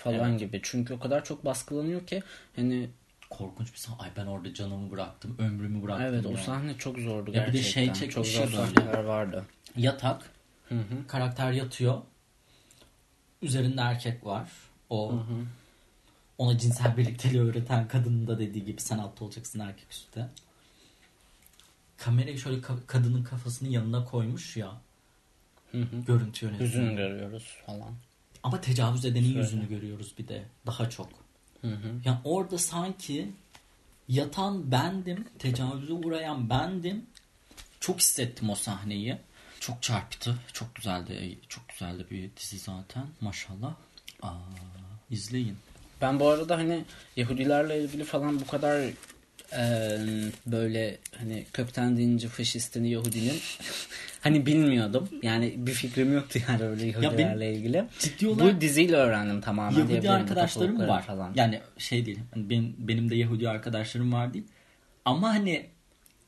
falan 0.03 0.29
Evet. 0.29 0.39
gibi. 0.39 0.59
Çünkü 0.63 0.93
o 0.93 0.99
kadar 0.99 1.23
çok 1.25 1.45
baskılanıyor 1.45 2.07
ki 2.07 2.23
hani 2.55 2.89
korkunç 3.29 3.73
bir 3.73 3.77
sahne 3.77 3.97
ay 4.03 4.09
ben 4.17 4.25
orada 4.25 4.53
canımı 4.53 4.91
bıraktım 4.91 5.35
ömrümü 5.39 5.83
bıraktım 5.83 6.05
evet 6.05 6.25
o 6.25 6.31
ya. 6.31 6.37
sahne 6.37 6.77
çok 6.77 6.99
zordu 6.99 7.31
Ya 7.33 7.47
bir 7.47 7.53
de 7.53 7.57
gerçekten. 7.57 7.93
şey 7.93 8.09
çok 8.09 8.25
çekmişler 8.25 8.47
zor 8.47 8.57
böyle. 8.57 8.75
sahneler 8.75 9.03
vardı. 9.03 9.45
yatak 9.77 10.31
Hı 10.69 10.75
hı. 10.75 11.07
karakter 11.07 11.51
yatıyor 11.51 12.01
üzerinde 13.41 13.81
erkek 13.81 14.25
var 14.25 14.51
o 14.89 15.13
ona 16.37 16.57
cinsel 16.57 16.97
birlikteliği 16.97 17.41
öğreten 17.41 17.87
kadının 17.87 18.27
da 18.27 18.39
dediği 18.39 18.65
gibi 18.65 18.81
sen 18.81 18.97
altta 18.97 19.25
olacaksın 19.25 19.59
erkek 19.59 19.91
üstte 19.91 20.27
kamerayı 22.03 22.39
şöyle 22.39 22.57
ka- 22.61 22.85
kadının 22.87 23.23
kafasının 23.23 23.69
yanına 23.69 24.05
koymuş 24.05 24.57
ya 24.57 24.71
Hı 25.71 25.77
hı. 25.81 25.99
görüntü 26.07 26.45
yönetmeni. 26.45 26.67
Yüzünü 26.69 26.95
görüyoruz 26.95 27.57
falan. 27.65 27.93
Ama 28.43 28.61
tecavüz 28.61 29.05
edenin 29.05 29.25
Şöyle. 29.25 29.39
yüzünü 29.39 29.69
görüyoruz 29.69 30.13
bir 30.17 30.27
de 30.27 30.43
daha 30.65 30.89
çok. 30.89 31.09
Hı 31.61 31.67
hı. 31.67 31.87
Yani 32.05 32.17
orada 32.23 32.57
sanki 32.57 33.31
yatan 34.07 34.71
bendim, 34.71 35.27
tecavüze 35.39 35.93
uğrayan 35.93 36.49
bendim. 36.49 37.05
Çok 37.79 37.99
hissettim 37.99 38.49
o 38.49 38.55
sahneyi. 38.55 39.17
Çok 39.59 39.83
çarpıtı. 39.83 40.35
Çok 40.53 40.75
güzeldi. 40.75 41.39
Çok 41.49 41.69
güzeldi 41.69 42.05
bir 42.11 42.29
dizi 42.37 42.59
zaten. 42.59 43.05
Maşallah. 43.21 43.75
Aa, 44.21 44.33
İzleyin. 45.09 45.57
Ben 46.01 46.19
bu 46.19 46.27
arada 46.29 46.57
hani 46.57 46.85
Yahudilerle 47.15 47.83
ilgili 47.83 48.03
falan 48.03 48.39
bu 48.39 48.47
kadar 48.47 48.89
e, 49.57 49.97
böyle 50.45 50.97
hani 51.19 51.45
kökten 51.53 51.97
deyince 51.97 52.27
faşistini 52.27 52.91
Yahudinin 52.91 53.39
hani 54.21 54.45
bilmiyordum. 54.45 55.09
Yani 55.23 55.53
bir 55.57 55.71
fikrim 55.71 56.13
yoktu 56.13 56.39
yani 56.49 56.63
öyle 56.63 56.85
Yahudilerle 56.85 57.53
ilgili. 57.53 57.85
Ciddi 57.99 58.27
olarak 58.27 58.55
Bu 58.55 58.61
diziyle 58.61 58.95
öğrendim 58.95 59.41
tamamen 59.41 59.79
Yahudi 59.79 60.09
arkadaşlarım 60.09 60.79
var. 60.79 61.01
Falan. 61.01 61.31
Yani 61.35 61.59
şey 61.77 62.05
değil. 62.05 62.19
Hani 62.33 62.49
benim, 62.49 62.75
benim 62.77 63.09
de 63.09 63.15
Yahudi 63.15 63.49
arkadaşlarım 63.49 64.13
var 64.13 64.33
değil. 64.33 64.45
Ama 65.05 65.29
hani 65.29 65.65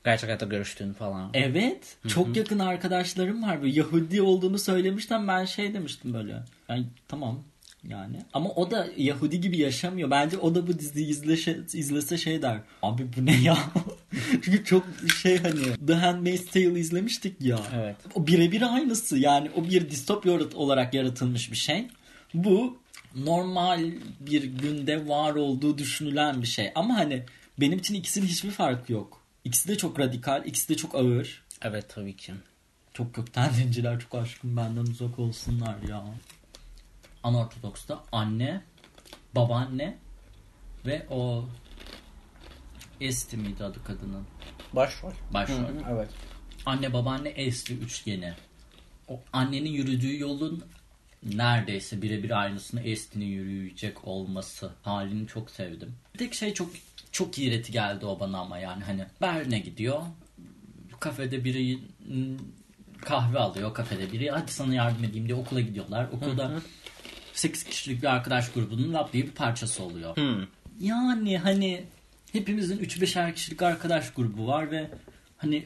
Gerçek 0.06 0.30
hayatta 0.30 0.46
görüştüğün 0.46 0.94
falan. 0.94 1.30
evet 1.34 1.98
çok 2.08 2.38
yakın 2.38 2.60
arkadaşlarım 2.60 3.44
var. 3.44 3.62
Böyle 3.62 3.80
Yahudi 3.80 4.22
olduğunu 4.22 4.60
söylemişten 4.60 5.27
ben 5.27 5.46
şey 5.46 5.74
demiştim 5.74 6.13
böyle. 6.13 6.44
Yani 6.70 6.86
tamam 7.08 7.44
yani. 7.90 8.18
Ama 8.34 8.50
o 8.50 8.72
da 8.72 8.88
Yahudi 8.98 9.42
gibi 9.42 9.58
yaşamıyor. 9.58 10.12
Bence 10.12 10.38
o 10.38 10.56
da 10.56 10.68
bu 10.68 10.80
diziyi 10.80 11.08
izlese, 11.08 11.60
izlese 11.74 12.18
şey 12.18 12.42
der. 12.42 12.60
Abi 12.82 13.08
bu 13.18 13.25
ne 13.25 13.42
ya? 13.42 13.58
Çünkü 14.42 14.66
çok 14.66 14.86
şey 15.22 15.38
hani 15.38 15.86
The 15.88 15.94
Handmaid's 15.94 16.46
Tale 16.46 16.80
izlemiştik 16.80 17.42
ya. 17.42 17.60
Evet. 17.75 17.96
O 18.16 18.28
birebir 18.28 18.75
aynısı. 18.75 19.18
Yani 19.18 19.52
o 19.56 19.63
bir 19.63 19.90
distopya 19.90 20.34
olarak 20.56 20.94
yaratılmış 20.94 21.52
bir 21.52 21.58
şey. 21.58 21.88
Bu 22.34 22.78
normal 23.16 23.92
bir 24.20 24.44
günde 24.44 25.08
var 25.08 25.36
olduğu 25.36 25.78
düşünülen 25.78 26.42
bir 26.42 26.48
şey. 26.48 26.72
Ama 26.75 26.96
hani 26.96 27.24
benim 27.60 27.80
için 27.80 27.96
ikisinin 27.96 28.25
hiçbir 28.25 28.52
farkı 28.52 28.94
yok. 28.94 29.22
İkisi 29.44 29.68
de 29.68 29.78
çok 29.78 30.00
radikal, 30.00 30.46
ikisi 30.46 30.70
de 30.70 30.78
çok 30.78 30.96
ağır. 30.96 31.44
Evet 31.62 31.86
tabii 31.90 32.16
ki. 32.16 32.34
Çok 32.94 33.16
kökten 33.16 33.52
dinciler 33.58 34.00
çok 34.00 34.16
aşkım 34.16 34.58
benden 34.58 34.82
uzak 34.82 35.20
olsunlar 35.20 35.75
ya. 35.90 36.04
Anortodoks'ta 37.24 38.03
anne, 38.12 38.62
babaanne 39.36 39.98
ve 40.86 41.06
o 41.10 41.46
Esti 43.01 43.38
miydi 43.38 43.63
adı 43.63 43.84
kadının? 43.84 44.25
Başrol. 44.74 45.12
Başrol. 45.34 45.56
Hı 45.56 45.62
hı, 45.62 45.84
Evet. 45.92 46.10
Anne 46.65 46.94
babaanne 46.94 47.30
Esti 47.30 47.74
üçgeni. 47.74 48.34
O 49.08 49.20
annenin 49.34 49.70
yürüdüğü 49.70 50.20
yolun 50.20 50.63
neredeyse 51.24 52.01
birebir 52.01 52.42
aynısını 52.42 52.82
Esti'nin 52.82 53.25
yürüyecek 53.25 54.08
olması 54.08 54.72
halini 54.82 55.27
çok 55.27 55.51
sevdim. 55.51 55.96
Bir 56.13 56.20
tek 56.20 56.34
şey 56.34 56.53
çok 56.53 56.70
çok 57.12 57.39
iğreti 57.39 57.72
geldi 57.72 58.06
o 58.06 58.20
bana 58.20 58.39
ama 58.39 58.58
yani 58.58 58.84
hani 58.84 59.06
Berlin'e 59.22 59.60
gidiyor. 59.60 60.01
Kafede 61.00 61.44
biri 61.44 61.80
kahve 63.01 63.39
alıyor 63.39 63.74
kafede 63.74 64.12
biri. 64.12 64.32
Hadi 64.32 64.51
sana 64.51 64.74
yardım 64.75 65.03
edeyim 65.03 65.27
diye 65.27 65.38
okula 65.38 65.62
gidiyorlar. 65.62 66.08
Okulda 66.12 66.62
8 67.34 67.63
kişilik 67.63 68.02
bir 68.02 68.08
arkadaş 68.08 68.52
grubunun 68.52 68.94
lap 68.94 69.13
diye 69.13 69.24
bir 69.24 69.32
parçası 69.32 69.84
oluyor. 69.84 70.18
Hı. 70.18 70.48
Yani 70.80 71.38
hani 71.38 71.84
hepimizin 72.32 72.78
3-5'er 72.78 73.34
kişilik 73.34 73.62
arkadaş 73.62 74.13
grubu 74.13 74.48
var 74.48 74.72
ve 74.72 74.90
hani 75.38 75.66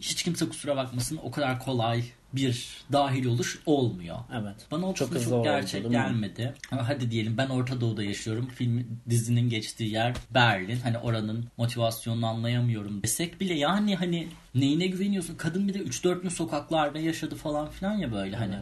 hiç 0.00 0.22
kimse 0.22 0.48
kusura 0.48 0.76
bakmasın 0.76 1.20
o 1.22 1.30
kadar 1.30 1.58
kolay 1.60 2.04
bir 2.32 2.68
dahil 2.92 3.26
oluş 3.26 3.58
olmuyor. 3.66 4.16
Evet. 4.32 4.56
Bana 4.70 4.86
o 4.86 4.94
Çok 4.94 5.10
hızlı 5.10 5.30
çok 5.30 5.44
gerçek 5.44 5.90
gelmedi. 5.90 6.54
Ama 6.70 6.88
hadi 6.88 7.10
diyelim 7.10 7.38
ben 7.38 7.48
Orta 7.48 7.80
Doğu'da 7.80 8.02
yaşıyorum. 8.02 8.46
Film 8.46 9.00
dizinin 9.10 9.48
geçtiği 9.48 9.92
yer 9.92 10.14
Berlin. 10.30 10.80
Hani 10.80 10.98
oranın 10.98 11.44
motivasyonunu 11.56 12.26
anlayamıyorum 12.26 13.02
desek 13.02 13.40
bile 13.40 13.54
yani 13.54 13.96
hani 13.96 14.28
neyine 14.54 14.86
güveniyorsun? 14.86 15.36
Kadın 15.36 15.68
bir 15.68 15.74
de 15.74 15.78
3-4 15.78 16.22
gün 16.22 16.28
sokaklarda 16.28 16.98
yaşadı 16.98 17.34
falan 17.34 17.70
filan 17.70 17.94
ya 17.94 18.12
böyle 18.12 18.36
hani. 18.36 18.54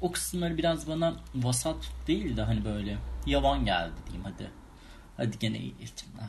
O 0.00 0.12
kısımları 0.12 0.56
biraz 0.58 0.88
bana 0.88 1.14
vasat 1.34 1.76
değil 2.06 2.36
de 2.36 2.42
hani 2.42 2.64
böyle 2.64 2.98
yavan 3.26 3.64
geldi 3.64 3.92
diyeyim 4.06 4.24
hadi. 4.24 4.50
Hadi 5.16 5.38
gene. 5.38 5.60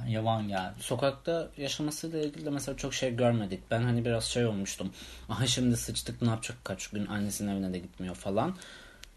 Yavan 0.08 0.48
geldi. 0.48 0.74
Sokakta 0.80 1.50
yaşamasıyla 1.58 2.20
ilgili 2.20 2.46
de 2.46 2.50
mesela 2.50 2.78
çok 2.78 2.94
şey 2.94 3.16
görmedik. 3.16 3.72
Ben 3.72 3.82
hani 3.82 4.06
biraz 4.06 4.24
şey 4.24 4.46
olmuştum. 4.46 4.92
Aha 5.30 5.48
şimdi 5.48 5.78
sıçtık 5.78 6.22
ne 6.22 6.30
yapacak 6.30 6.58
kaç 6.64 6.88
gün 6.88 7.06
annesinin 7.06 7.52
evine 7.52 7.74
de 7.74 7.80
gitmiyor 7.80 8.16
falan. 8.16 8.56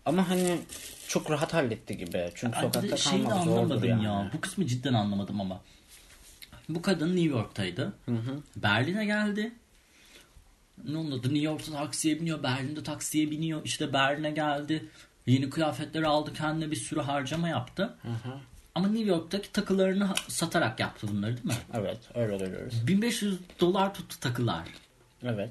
Ama 0.04 0.28
hani 0.28 0.58
çok 1.08 1.30
rahat 1.30 1.54
halletti 1.54 1.96
gibi. 1.96 2.30
Çünkü 2.34 2.56
de 2.56 2.60
sokakta 2.60 2.82
de 2.82 2.88
kalmak 2.96 3.44
zordur 3.44 3.52
anlamadım 3.52 3.88
yani. 3.88 4.04
ya. 4.04 4.30
Bu 4.34 4.40
kısmı 4.40 4.66
cidden 4.66 4.94
anlamadım 4.94 5.40
ama. 5.40 5.60
Bu 6.68 6.82
kadın 6.82 7.08
New 7.16 7.30
York'taydı. 7.30 7.92
Berlin'e 8.56 9.04
geldi. 9.04 9.52
Ne 10.84 10.96
oldu? 10.96 11.16
New 11.16 11.38
York'ta 11.38 11.72
taksiye 11.72 12.20
biniyor. 12.20 12.42
Berlin'de 12.42 12.82
taksiye 12.82 13.30
biniyor. 13.30 13.60
İşte 13.64 13.92
Berlin'e 13.92 14.30
geldi. 14.30 14.88
Yeni 15.26 15.50
kıyafetler 15.50 16.02
aldı. 16.02 16.32
Kendine 16.34 16.70
bir 16.70 16.76
sürü 16.76 17.00
harcama 17.00 17.48
yaptı. 17.48 17.94
Ama 18.74 18.88
New 18.88 19.10
York'taki 19.10 19.52
takılarını 19.52 20.10
satarak 20.28 20.80
yaptı 20.80 21.08
bunları 21.10 21.36
değil 21.36 21.46
mi? 21.46 21.54
Evet 21.74 21.98
öyle 22.14 22.36
görüyoruz. 22.36 22.86
1500 22.86 23.38
dolar 23.60 23.94
tuttu 23.94 24.20
takılar. 24.20 24.68
Evet. 25.22 25.50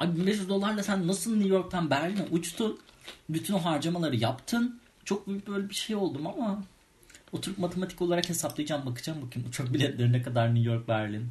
Abi 0.00 0.20
1500 0.20 0.48
dolarla 0.48 0.82
sen 0.82 1.06
nasıl 1.06 1.34
New 1.36 1.48
York'tan 1.48 1.90
Berlin'e 1.90 2.22
uçtun? 2.30 2.80
Bütün 3.28 3.54
o 3.54 3.58
harcamaları 3.58 4.16
yaptın. 4.16 4.80
Çok 5.04 5.28
büyük 5.28 5.48
böyle 5.48 5.68
bir 5.68 5.74
şey 5.74 5.96
oldum 5.96 6.26
ama 6.26 6.62
oturup 7.32 7.58
matematik 7.58 8.02
olarak 8.02 8.28
hesaplayacağım 8.28 8.86
bakacağım 8.86 9.22
bakayım 9.26 9.48
uçak 9.48 9.74
biletleri 9.74 10.12
ne 10.12 10.22
kadar 10.22 10.54
New 10.54 10.72
York 10.72 10.88
Berlin. 10.88 11.26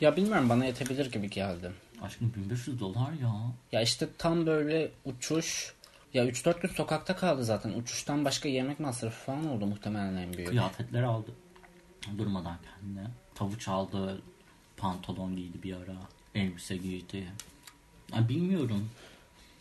Ya 0.00 0.16
bilmiyorum 0.16 0.48
bana 0.48 0.64
yetebilir 0.64 1.12
gibi 1.12 1.30
geldi. 1.30 1.72
Aşkım 2.02 2.32
1500 2.36 2.80
dolar 2.80 3.12
ya. 3.12 3.34
Ya 3.72 3.82
işte 3.82 4.08
tam 4.18 4.46
böyle 4.46 4.90
uçuş 5.04 5.74
ya 6.14 6.26
3-4 6.26 6.60
gün 6.60 6.68
sokakta 6.68 7.16
kaldı 7.16 7.44
zaten. 7.44 7.72
Uçuştan 7.72 8.24
başka 8.24 8.48
yemek 8.48 8.80
masrafı 8.80 9.26
falan 9.26 9.46
oldu 9.46 9.66
muhtemelen 9.66 10.16
en 10.16 10.32
büyük. 10.32 10.48
Kıyafetler 10.48 11.02
aldı. 11.02 11.30
Durmadan 12.18 12.56
kendine. 12.58 13.06
Tavuç 13.34 13.68
aldı. 13.68 14.22
Pantolon 14.76 15.36
giydi 15.36 15.62
bir 15.62 15.76
ara. 15.76 15.96
Elbise 16.34 16.76
giydi. 16.76 17.26
Ya 18.16 18.28
bilmiyorum. 18.28 18.90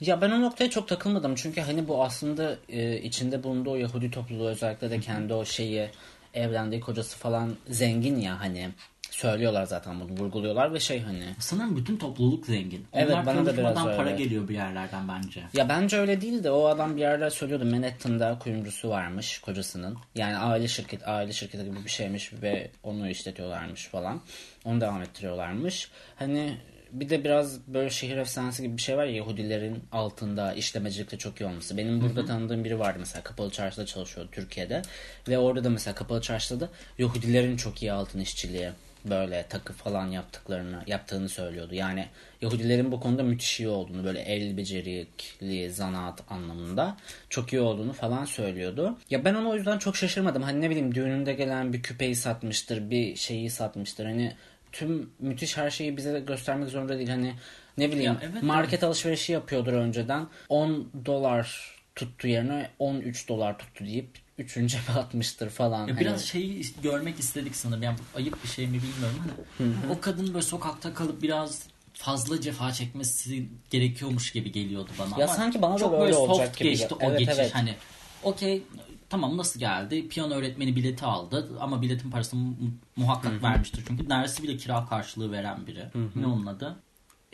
Ya 0.01 0.21
ben 0.21 0.31
o 0.31 0.41
noktaya 0.41 0.69
çok 0.69 0.87
takılmadım 0.87 1.35
çünkü 1.35 1.61
hani 1.61 1.87
bu 1.87 2.03
aslında 2.03 2.57
e, 2.69 3.01
içinde 3.01 3.43
bulunduğu 3.43 3.71
o 3.71 3.75
Yahudi 3.75 4.11
topluluğu 4.11 4.47
özellikle 4.47 4.89
de 4.89 4.99
kendi 4.99 5.33
o 5.33 5.45
şeyi 5.45 5.89
evlendiği 6.33 6.81
kocası 6.81 7.17
falan 7.17 7.55
zengin 7.67 8.19
ya 8.19 8.39
hani 8.39 8.69
söylüyorlar 9.15 9.63
zaten 9.65 9.99
bunu 9.99 10.19
vurguluyorlar 10.19 10.73
ve 10.73 10.79
şey 10.79 10.99
hani 11.01 11.23
Sanırım 11.39 11.77
bütün 11.77 11.97
topluluk 11.97 12.45
zengin. 12.45 12.87
Evet, 12.93 13.13
Onlar 13.13 13.25
bana 13.25 13.45
da 13.45 13.57
biraz 13.57 13.73
çalışmadan 13.75 13.97
para 13.97 14.09
öyle. 14.09 14.23
geliyor 14.23 14.47
bir 14.47 14.53
yerlerden 14.55 15.07
bence. 15.07 15.43
ya 15.53 15.69
bence 15.69 15.97
öyle 15.97 16.21
değil 16.21 16.43
de 16.43 16.51
o 16.51 16.65
adam 16.67 16.95
bir 16.95 17.01
yerde 17.01 17.29
söylüyordu 17.29 17.65
Manhattan'da 17.65 18.39
kuyumcusu 18.39 18.89
varmış 18.89 19.39
kocasının 19.39 19.97
yani 20.15 20.37
aile 20.37 20.67
şirket 20.67 21.07
aile 21.07 21.33
şirketi 21.33 21.65
gibi 21.65 21.83
bir 21.85 21.89
şeymiş 21.89 22.33
ve 22.41 22.71
onu 22.83 23.09
işletiyorlarmış 23.09 23.87
falan 23.87 24.21
onu 24.65 24.81
devam 24.81 25.01
ettiriyorlarmış 25.01 25.89
hani 26.15 26.57
bir 26.91 27.09
de 27.09 27.23
biraz 27.23 27.67
böyle 27.67 27.89
şehir 27.89 28.17
efsanesi 28.17 28.63
gibi 28.63 28.77
bir 28.77 28.81
şey 28.81 28.97
var 28.97 29.05
ya 29.05 29.15
Yahudilerin 29.15 29.83
altında 29.91 30.53
işlemecilikte 30.53 31.17
çok 31.17 31.41
iyi 31.41 31.45
olması. 31.45 31.77
Benim 31.77 32.01
burada 32.01 32.25
tanıdığım 32.25 32.63
biri 32.63 32.79
vardı 32.79 32.97
mesela 32.99 33.23
Kapalı 33.23 33.51
Çarşı'da 33.51 33.85
çalışıyordu 33.85 34.29
Türkiye'de. 34.31 34.81
Ve 35.27 35.37
orada 35.37 35.63
da 35.63 35.69
mesela 35.69 35.95
Kapalı 35.95 36.21
Çarşı'da 36.21 36.59
da 36.59 36.69
Yahudilerin 36.97 37.57
çok 37.57 37.81
iyi 37.81 37.91
altın 37.91 38.19
işçiliği 38.19 38.69
böyle 39.09 39.45
takı 39.49 39.73
falan 39.73 40.07
yaptıklarını 40.07 40.83
yaptığını 40.87 41.29
söylüyordu. 41.29 41.75
Yani 41.75 42.07
Yahudilerin 42.41 42.91
bu 42.91 42.99
konuda 42.99 43.23
müthiş 43.23 43.59
iyi 43.59 43.69
olduğunu 43.69 44.03
böyle 44.03 44.19
el 44.19 44.57
becerikli 44.57 45.71
zanaat 45.71 46.31
anlamında 46.31 46.97
çok 47.29 47.53
iyi 47.53 47.61
olduğunu 47.61 47.93
falan 47.93 48.25
söylüyordu. 48.25 48.97
Ya 49.09 49.25
ben 49.25 49.35
ona 49.35 49.49
o 49.49 49.55
yüzden 49.55 49.77
çok 49.77 49.95
şaşırmadım. 49.95 50.43
Hani 50.43 50.61
ne 50.61 50.69
bileyim 50.69 50.95
düğününde 50.95 51.33
gelen 51.33 51.73
bir 51.73 51.83
küpeyi 51.83 52.15
satmıştır, 52.15 52.89
bir 52.89 53.15
şeyi 53.15 53.49
satmıştır. 53.49 54.05
Hani 54.05 54.35
tüm 54.71 55.09
müthiş 55.19 55.57
her 55.57 55.69
şeyi 55.69 55.97
bize 55.97 56.19
göstermek 56.19 56.69
zorunda 56.69 56.97
değil. 56.97 57.09
Hani 57.09 57.33
ne 57.77 57.91
bileyim 57.91 58.13
Ya 58.13 58.29
evet, 58.31 58.43
market 58.43 58.83
alışverişi 58.83 59.31
yapıyordur 59.31 59.73
önceden. 59.73 60.27
10 60.49 60.89
dolar 61.05 61.75
tuttu 61.95 62.27
yerine 62.27 62.69
13 62.79 63.29
dolar 63.29 63.57
tuttu 63.57 63.85
deyip 63.85 64.24
üçüncü 64.37 64.77
cebe 64.77 64.99
atmıştır 64.99 65.49
falan. 65.49 65.79
Ya 65.87 65.93
Hani- 65.93 65.99
biraz 65.99 66.25
şeyi 66.25 66.61
görmek 66.83 67.19
istedik 67.19 67.55
sanırım. 67.55 67.83
Yani 67.83 67.97
ayıp 68.15 68.43
bir 68.43 68.47
şey 68.49 68.67
mi 68.67 68.73
bilmiyorum 68.73 69.19
hani. 69.59 69.91
O 69.91 69.99
kadın 70.01 70.27
böyle 70.27 70.41
sokakta 70.45 70.93
kalıp 70.93 71.21
biraz 71.21 71.63
fazla 71.93 72.41
cefa 72.41 72.71
çekmesi 72.71 73.49
gerekiyormuş 73.69 74.31
gibi 74.31 74.51
geliyordu 74.51 74.89
bana. 74.99 75.19
Ya 75.19 75.25
Ama 75.25 75.35
sanki 75.35 75.61
bana 75.61 75.73
da 75.73 75.77
çok 75.79 75.91
böyle 75.91 76.03
böyle 76.03 76.15
olacak 76.15 76.47
soft 76.47 76.59
gibi 76.59 76.69
geçti 76.69 76.87
gel- 76.89 77.07
o 77.07 77.09
Evet, 77.09 77.19
geçiş. 77.19 77.35
evet. 77.39 77.55
Hani 77.55 77.75
okey 78.23 78.63
tamam 79.09 79.37
nasıl 79.37 79.59
geldi? 79.59 80.07
Piyano 80.07 80.33
öğretmeni 80.33 80.75
bileti 80.75 81.05
aldı 81.05 81.49
ama 81.59 81.81
biletin 81.81 82.11
parasını 82.11 82.39
mu- 82.39 82.55
muhakkak 82.95 83.43
vermiştir. 83.43 83.83
Çünkü 83.87 84.09
dersi 84.09 84.43
bile 84.43 84.57
kira 84.57 84.85
karşılığı 84.85 85.31
veren 85.31 85.67
biri. 85.67 85.85
Ne 86.15 86.25
onun 86.27 86.45
adı? 86.45 86.75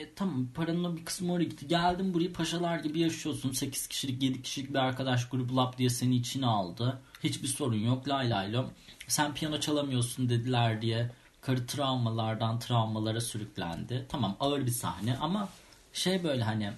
E 0.01 0.13
tamam 0.15 0.47
paranın 0.55 0.97
bir 0.97 1.05
kısmı 1.05 1.33
oraya 1.33 1.43
gitti. 1.43 1.67
Geldim 1.67 2.13
buraya 2.13 2.33
paşalar 2.33 2.79
gibi 2.79 2.99
yaşıyorsun. 2.99 3.51
8 3.51 3.87
kişilik 3.87 4.23
7 4.23 4.41
kişilik 4.41 4.69
bir 4.69 4.75
arkadaş 4.75 5.29
grubu 5.29 5.57
lap 5.57 5.77
diye 5.77 5.89
seni 5.89 6.15
içine 6.15 6.45
aldı. 6.45 7.01
Hiçbir 7.23 7.47
sorun 7.47 7.75
yok 7.79 8.07
lay 8.09 8.29
lay 8.29 8.53
lom. 8.53 8.69
Sen 9.07 9.33
piyano 9.33 9.59
çalamıyorsun 9.59 10.29
dediler 10.29 10.81
diye 10.81 11.11
karı 11.41 11.65
travmalardan 11.67 12.59
travmalara 12.59 13.21
sürüklendi. 13.21 14.05
Tamam 14.09 14.37
ağır 14.39 14.65
bir 14.65 14.71
sahne 14.71 15.17
ama 15.17 15.49
şey 15.93 16.23
böyle 16.23 16.43
hani 16.43 16.71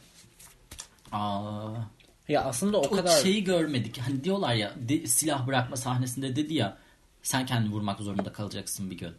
aa, 1.11 1.69
Ya 2.27 2.43
aslında 2.43 2.77
o 2.77 2.81
o 2.85 2.89
kadar 2.91 3.21
şeyi 3.23 3.43
görmedik. 3.43 3.97
Hani 3.97 4.23
diyorlar 4.23 4.53
ya 4.53 4.73
de- 4.89 5.07
silah 5.07 5.47
bırakma 5.47 5.75
sahnesinde 5.75 6.35
dedi 6.35 6.53
ya 6.53 6.77
sen 7.23 7.45
kendini 7.45 7.73
vurmak 7.73 7.99
zorunda 7.99 8.33
kalacaksın 8.33 8.91
bir 8.91 8.97
gün. 8.97 9.11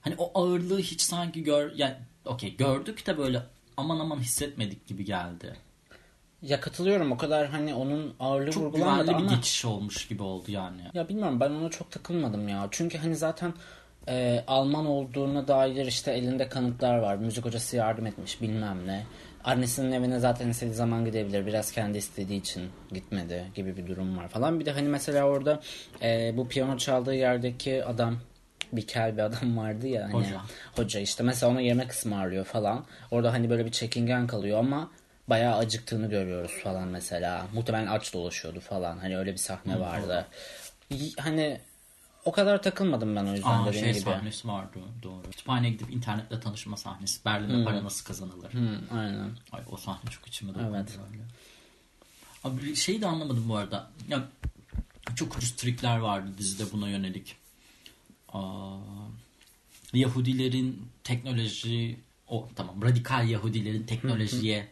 Hani 0.00 0.14
o 0.18 0.40
ağırlığı 0.42 0.78
hiç 0.80 1.00
sanki 1.00 1.42
gör 1.42 1.72
yani 1.76 1.94
okey 2.24 2.56
gördük 2.56 3.06
de 3.06 3.18
böyle 3.18 3.42
aman 3.76 4.00
aman 4.00 4.18
hissetmedik 4.18 4.86
gibi 4.86 5.04
geldi. 5.04 5.56
ya 6.42 6.60
katılıyorum 6.60 7.12
o 7.12 7.16
kadar 7.16 7.48
hani 7.48 7.74
onun 7.74 8.14
ağırlığı 8.20 8.50
Çok 8.50 8.62
vurgulanmadı 8.62 9.04
güvenli 9.06 9.22
bir 9.22 9.26
ama 9.28 9.34
geçiş 9.36 9.64
olmuş 9.64 10.08
gibi 10.08 10.22
oldu 10.22 10.50
yani. 10.50 10.80
ya 10.94 11.08
bilmiyorum 11.08 11.40
ben 11.40 11.50
ona 11.50 11.70
çok 11.70 11.90
takılmadım 11.90 12.48
ya. 12.48 12.68
Çünkü 12.70 12.98
hani 12.98 13.16
zaten 13.16 13.54
e, 14.08 14.44
Alman 14.46 14.86
olduğuna 14.86 15.48
dair 15.48 15.86
işte 15.86 16.12
elinde 16.12 16.48
kanıtlar 16.48 16.98
var. 16.98 17.16
Müzik 17.16 17.44
hocası 17.44 17.76
yardım 17.76 18.06
etmiş 18.06 18.42
bilmem 18.42 18.86
ne. 18.86 19.06
Annesinin 19.44 19.92
evine 19.92 20.18
zaten 20.18 20.48
istediği 20.48 20.74
zaman 20.74 21.04
gidebilir. 21.04 21.46
Biraz 21.46 21.72
kendi 21.72 21.98
istediği 21.98 22.40
için 22.40 22.62
gitmedi 22.92 23.44
gibi 23.54 23.76
bir 23.76 23.86
durum 23.86 24.16
var 24.18 24.28
falan. 24.28 24.60
Bir 24.60 24.66
de 24.66 24.70
hani 24.72 24.88
mesela 24.88 25.24
orada 25.24 25.60
e, 26.02 26.34
bu 26.36 26.48
piyano 26.48 26.76
çaldığı 26.78 27.14
yerdeki 27.14 27.84
adam 27.84 28.16
bir 28.72 28.86
kel 28.86 29.16
bir 29.16 29.22
adam 29.22 29.56
vardı 29.56 29.86
ya 29.86 30.04
hani 30.04 30.14
Hoca. 30.14 30.40
hoca 30.76 31.00
işte 31.00 31.22
mesela 31.22 31.52
ona 31.52 31.60
yemek 31.60 31.92
ısmarlıyor 31.92 32.44
falan. 32.44 32.86
Orada 33.10 33.32
hani 33.32 33.50
böyle 33.50 33.66
bir 33.66 33.70
çekingen 33.70 34.26
kalıyor 34.26 34.58
ama 34.58 34.90
bayağı 35.28 35.56
acıktığını 35.56 36.10
görüyoruz 36.10 36.52
falan 36.64 36.88
mesela. 36.88 37.46
Muhtemelen 37.54 37.86
aç 37.86 38.14
dolaşıyordu 38.14 38.60
falan. 38.60 38.98
Hani 38.98 39.18
öyle 39.18 39.32
bir 39.32 39.36
sahne 39.38 39.80
vardı. 39.80 40.26
Y- 40.90 41.12
Hani 41.18 41.60
o 42.24 42.32
kadar 42.32 42.62
takılmadım 42.62 43.16
ben 43.16 43.24
o 43.26 43.32
yüzden 43.34 43.62
Aa 43.62 43.66
dediğim 43.66 43.84
şey 43.84 43.92
gibi. 43.92 44.10
sahnesi 44.10 44.48
vardı 44.48 44.78
doğru. 45.02 45.22
Kütüphaneye 45.30 45.72
gidip 45.72 45.90
internetle 45.92 46.40
tanışma 46.40 46.76
sahnesi. 46.76 47.24
Berlin'de 47.24 47.64
para 47.64 47.84
nasıl 47.84 48.04
kazanılır. 48.04 48.52
Hı, 48.52 48.80
aynen. 48.98 49.30
Ay 49.52 49.62
o 49.70 49.76
sahne 49.76 50.10
çok 50.10 50.26
içime 50.26 50.50
dokundu 50.54 50.76
Evet. 50.76 50.98
böyle. 51.12 51.22
Abi 52.44 52.76
şeyi 52.76 53.00
de 53.00 53.06
anlamadım 53.06 53.48
bu 53.48 53.56
arada. 53.56 53.90
Ya 54.08 54.24
çok 55.16 55.36
ucuz 55.36 55.56
trikler 55.56 55.98
vardı 55.98 56.28
dizide 56.38 56.72
buna 56.72 56.88
yönelik. 56.88 57.36
Yahudilerin 59.92 60.82
teknoloji 61.04 62.00
o 62.26 62.48
tamam 62.56 62.82
radikal 62.82 63.28
Yahudilerin 63.28 63.82
teknolojiye 63.82 64.68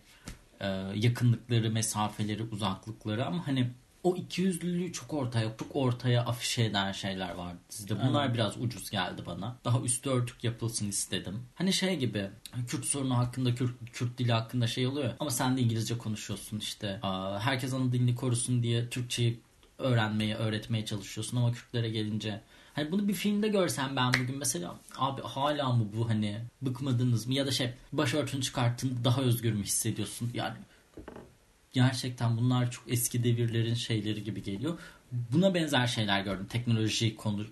e, 0.61 0.67
yakınlıkları, 0.95 1.71
mesafeleri, 1.71 2.43
uzaklıkları 2.43 3.27
ama 3.27 3.47
hani 3.47 3.71
o 4.03 4.17
ikiyüzlülüğü 4.17 4.93
çok 4.93 5.15
ortaya 5.15 5.57
çok 5.59 5.77
ortaya 5.77 6.25
afişe 6.25 6.65
eden 6.65 6.93
şeyler 6.93 7.35
vardı 7.35 7.59
dizide. 7.71 8.03
Bunlar 8.09 8.35
biraz 8.35 8.61
ucuz 8.61 8.91
geldi 8.91 9.23
bana. 9.27 9.57
Daha 9.65 9.81
üstü 9.81 10.11
örtük 10.11 10.45
yapılsın 10.45 10.89
istedim. 10.89 11.43
Hani 11.55 11.73
şey 11.73 11.97
gibi 11.97 12.31
Kürt 12.69 12.85
sorunu 12.85 13.19
hakkında, 13.19 13.55
Kürt, 13.55 13.71
Kürt 13.93 14.19
dili 14.19 14.33
hakkında 14.33 14.67
şey 14.67 14.87
oluyor. 14.87 15.13
Ama 15.21 15.31
sen 15.31 15.57
de 15.57 15.61
İngilizce 15.61 15.99
konuşuyorsun 15.99 16.59
işte. 16.59 17.01
Herkes 17.41 17.73
ana 17.73 17.93
dilini 17.93 18.15
korusun 18.15 18.63
diye 18.63 18.89
Türkçeyi 18.89 19.41
öğrenmeye, 19.79 20.35
öğretmeye 20.35 20.85
çalışıyorsun 20.85 21.37
ama 21.37 21.53
Kürtlere 21.53 21.91
gelince 21.91 22.41
Hani 22.79 22.93
bunu 22.93 23.09
bir 23.09 23.15
filmde 23.15 23.49
görsem 23.49 23.97
ben 23.97 24.13
bugün 24.15 24.39
mesela 24.39 24.75
abi 24.97 25.23
hala 25.23 25.73
mı 25.73 25.87
bu 25.97 26.09
hani 26.09 26.41
bıkmadınız 26.63 27.27
mı 27.27 27.35
ya 27.35 27.47
da 27.47 27.51
şey 27.51 27.71
başörtünü 27.93 28.43
çıkarttığında 28.43 29.05
daha 29.05 29.21
özgür 29.21 29.53
mü 29.53 29.65
hissediyorsun 29.65 30.31
yani 30.35 30.57
gerçekten 31.73 32.37
bunlar 32.37 32.71
çok 32.71 32.85
eski 32.93 33.25
devirlerin 33.25 33.75
şeyleri 33.75 34.25
gibi 34.25 34.43
geliyor. 34.43 34.79
Buna 35.13 35.55
benzer 35.55 35.87
şeyler 35.87 36.21
gördüm. 36.21 36.47
Teknoloji 36.51 37.17
konu 37.17 37.47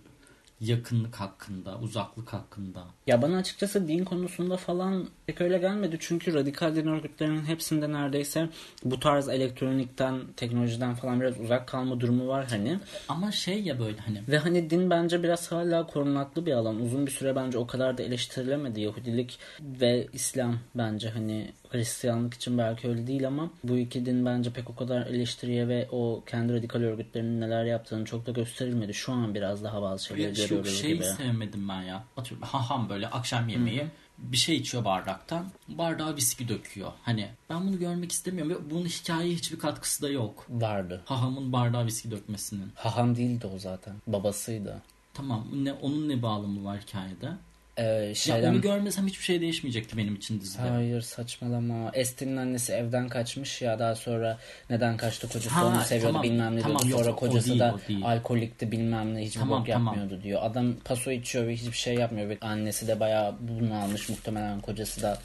yakınlık 0.61 1.15
hakkında, 1.15 1.79
uzaklık 1.79 2.33
hakkında. 2.33 2.85
Ya 3.07 3.23
bana 3.23 3.37
açıkçası 3.37 3.89
din 3.89 4.05
konusunda 4.05 4.57
falan 4.57 5.09
pek 5.27 5.41
öyle 5.41 5.59
gelmedi. 5.59 5.97
Çünkü 6.01 6.35
radikal 6.35 6.75
din 6.75 6.87
örgütlerinin 6.87 7.45
hepsinde 7.45 7.93
neredeyse 7.93 8.49
bu 8.85 9.01
tarz 9.01 9.29
elektronikten, 9.29 10.21
teknolojiden 10.37 10.95
falan 10.95 11.21
biraz 11.21 11.41
uzak 11.41 11.69
kalma 11.69 12.01
durumu 12.01 12.29
var 12.29 12.47
hani. 12.51 12.79
Ama 13.09 13.33
şey 13.33 13.63
ya 13.63 13.79
böyle 13.79 13.99
hani 13.99 14.23
Ve 14.29 14.39
hani 14.39 14.71
din 14.71 14.91
bence 14.91 15.23
biraz 15.23 15.53
hala 15.53 15.87
korunaklı 15.87 16.47
bir 16.47 16.53
alan. 16.53 16.81
Uzun 16.81 17.07
bir 17.07 17.13
süre 17.13 17.37
bence 17.37 17.59
o 17.59 17.67
kadar 17.67 17.99
da 17.99 18.03
eleştirilemedi. 18.03 18.81
Yahudilik 18.81 19.39
ve 19.61 20.07
İslam 20.13 20.59
bence 20.75 21.11
hani 21.11 21.53
Hristiyanlık 21.76 22.35
için 22.35 22.59
belki 22.59 22.88
öyle 22.88 23.06
değil 23.06 23.26
ama 23.26 23.50
bu 23.64 23.78
iki 23.78 24.06
din 24.06 24.26
bence 24.26 24.50
pek 24.52 24.71
o 24.71 24.75
kadar 24.76 25.06
eleştiriye 25.06 25.68
ve 25.68 25.88
o 25.92 26.23
kendi 26.26 26.52
radikal 26.52 26.80
örgütlerinin 26.80 27.40
neler 27.40 27.64
yaptığını 27.64 28.04
çok 28.04 28.26
da 28.26 28.30
gösterilmedi. 28.30 28.95
Şu 28.95 29.12
an 29.12 29.35
biraz 29.35 29.64
daha 29.64 29.83
bazı 29.83 30.04
şeyleri 30.04 30.35
Çok 30.35 30.49
görüyoruz 30.49 30.80
şeyi 30.80 30.95
gibi. 30.95 31.04
sevmedim 31.04 31.68
ben 31.68 31.83
ya. 31.83 32.04
Atıyorum 32.16 32.47
haham 32.47 32.88
böyle 32.88 33.09
akşam 33.09 33.49
yemeği 33.49 33.87
bir 34.18 34.37
şey 34.37 34.56
içiyor 34.56 34.85
bardaktan. 34.85 35.47
Bardağa 35.68 36.16
viski 36.16 36.49
döküyor. 36.49 36.92
Hani 37.02 37.28
ben 37.51 37.66
bunu 37.68 37.79
görmek 37.79 38.12
istemiyorum. 38.12 38.53
Ve 38.53 38.70
bunun 38.70 38.85
hikayeye 38.87 39.35
hiçbir 39.35 39.59
katkısı 39.59 40.03
da 40.03 40.09
yok. 40.09 40.46
Vardı. 40.51 41.03
Hahamın 41.05 41.53
bardağa 41.53 41.87
viski 41.87 42.11
dökmesinin. 42.11 42.72
Haham 42.74 43.16
değildi 43.16 43.46
o 43.55 43.59
zaten. 43.59 43.94
Babasıydı. 44.07 44.83
Tamam 45.14 45.46
ne 45.53 45.72
onun 45.72 46.09
ne 46.09 46.22
bağlamı 46.22 46.64
var 46.64 46.79
hikayede? 46.81 47.33
Ee, 47.77 47.83
Ya 47.85 48.15
şeyden... 48.15 48.53
onu 48.53 48.61
görmesem 48.61 49.07
hiçbir 49.07 49.25
şey 49.25 49.41
değişmeyecekti 49.41 49.97
benim 49.97 50.15
için 50.15 50.41
dizide. 50.41 50.62
Hayır 50.62 51.01
saçmalama. 51.01 51.91
Estin'in 51.95 52.37
annesi 52.37 52.73
evden 52.73 53.09
kaçmış 53.09 53.62
ya 53.62 53.79
daha 53.79 53.95
sonra 53.95 54.39
neden 54.71 54.97
kaçtı 54.97 55.29
kocası 55.29 55.51
Ha, 55.55 55.67
onu 55.67 55.81
seviyordu 55.81 56.07
tamam, 56.12 56.23
bilmem 56.23 56.57
ne 56.57 56.61
tamam, 56.61 56.79
diyordu. 56.79 56.91
yok, 56.91 57.01
Sonra 57.01 57.12
o 57.12 57.17
kocası 57.17 57.49
değil, 57.49 57.61
da 57.61 57.75
değil. 57.89 58.05
alkolikti 58.05 58.73
bilmem 58.73 59.15
ne 59.15 59.21
hiçbir 59.25 59.41
Tamam, 59.41 59.61
bok 59.61 59.67
tamam. 59.67 59.95
yapmıyordu 59.95 60.23
diyor. 60.23 60.41
Adam 60.43 60.75
paso 60.85 61.11
içiyor 61.11 61.47
ve 61.47 61.55
hiçbir 61.57 61.77
şey 61.77 61.95
yapmıyor. 61.95 62.29
Ve 62.29 62.39
annesi 62.41 62.89
de 62.89 63.01
bayağı 63.01 63.35
bunu 63.41 63.75
almış 63.83 64.09
muhtemelen 64.09 64.61
kocası 64.61 65.03
da 65.03 65.19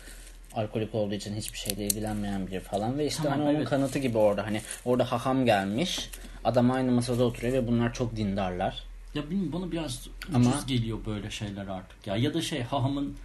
alkolik 0.54 0.96
olduğu 0.96 1.14
için 1.16 1.36
hiçbir 1.36 1.58
şeyle 1.58 1.86
ilgilenmeyen 1.86 2.48
biri 2.48 2.60
falan 2.60 2.98
ve 2.98 3.06
işte 3.08 3.24
Tamam, 3.24 3.40
hani 3.40 3.50
onun 3.50 3.56
evet. 3.58 3.70
kanıtı 3.70 4.00
gibi 4.00 4.18
orada 4.18 4.46
hani 4.46 4.62
orada 4.86 5.12
haham 5.12 5.46
gelmiş 5.46 6.10
adam 6.44 6.72
aynı 6.72 6.92
masada 6.92 7.24
oturuyor 7.24 7.54
ve 7.54 7.68
bunlar 7.68 7.94
çok 7.94 8.16
dindarlar. 8.16 8.84
Ya 9.16 9.30
bilmiyorum 9.30 9.54
bana 9.62 9.72
biraz 9.72 10.08
ucuz 10.30 10.36
Ama- 10.36 10.64
geliyor 10.68 10.98
böyle 11.06 11.32
şeyler 11.32 11.68
artık 11.68 12.08
ya. 12.08 12.16
Ya 12.16 12.34
da 12.34 12.42
şey 12.42 12.62
hahamın 12.62 13.16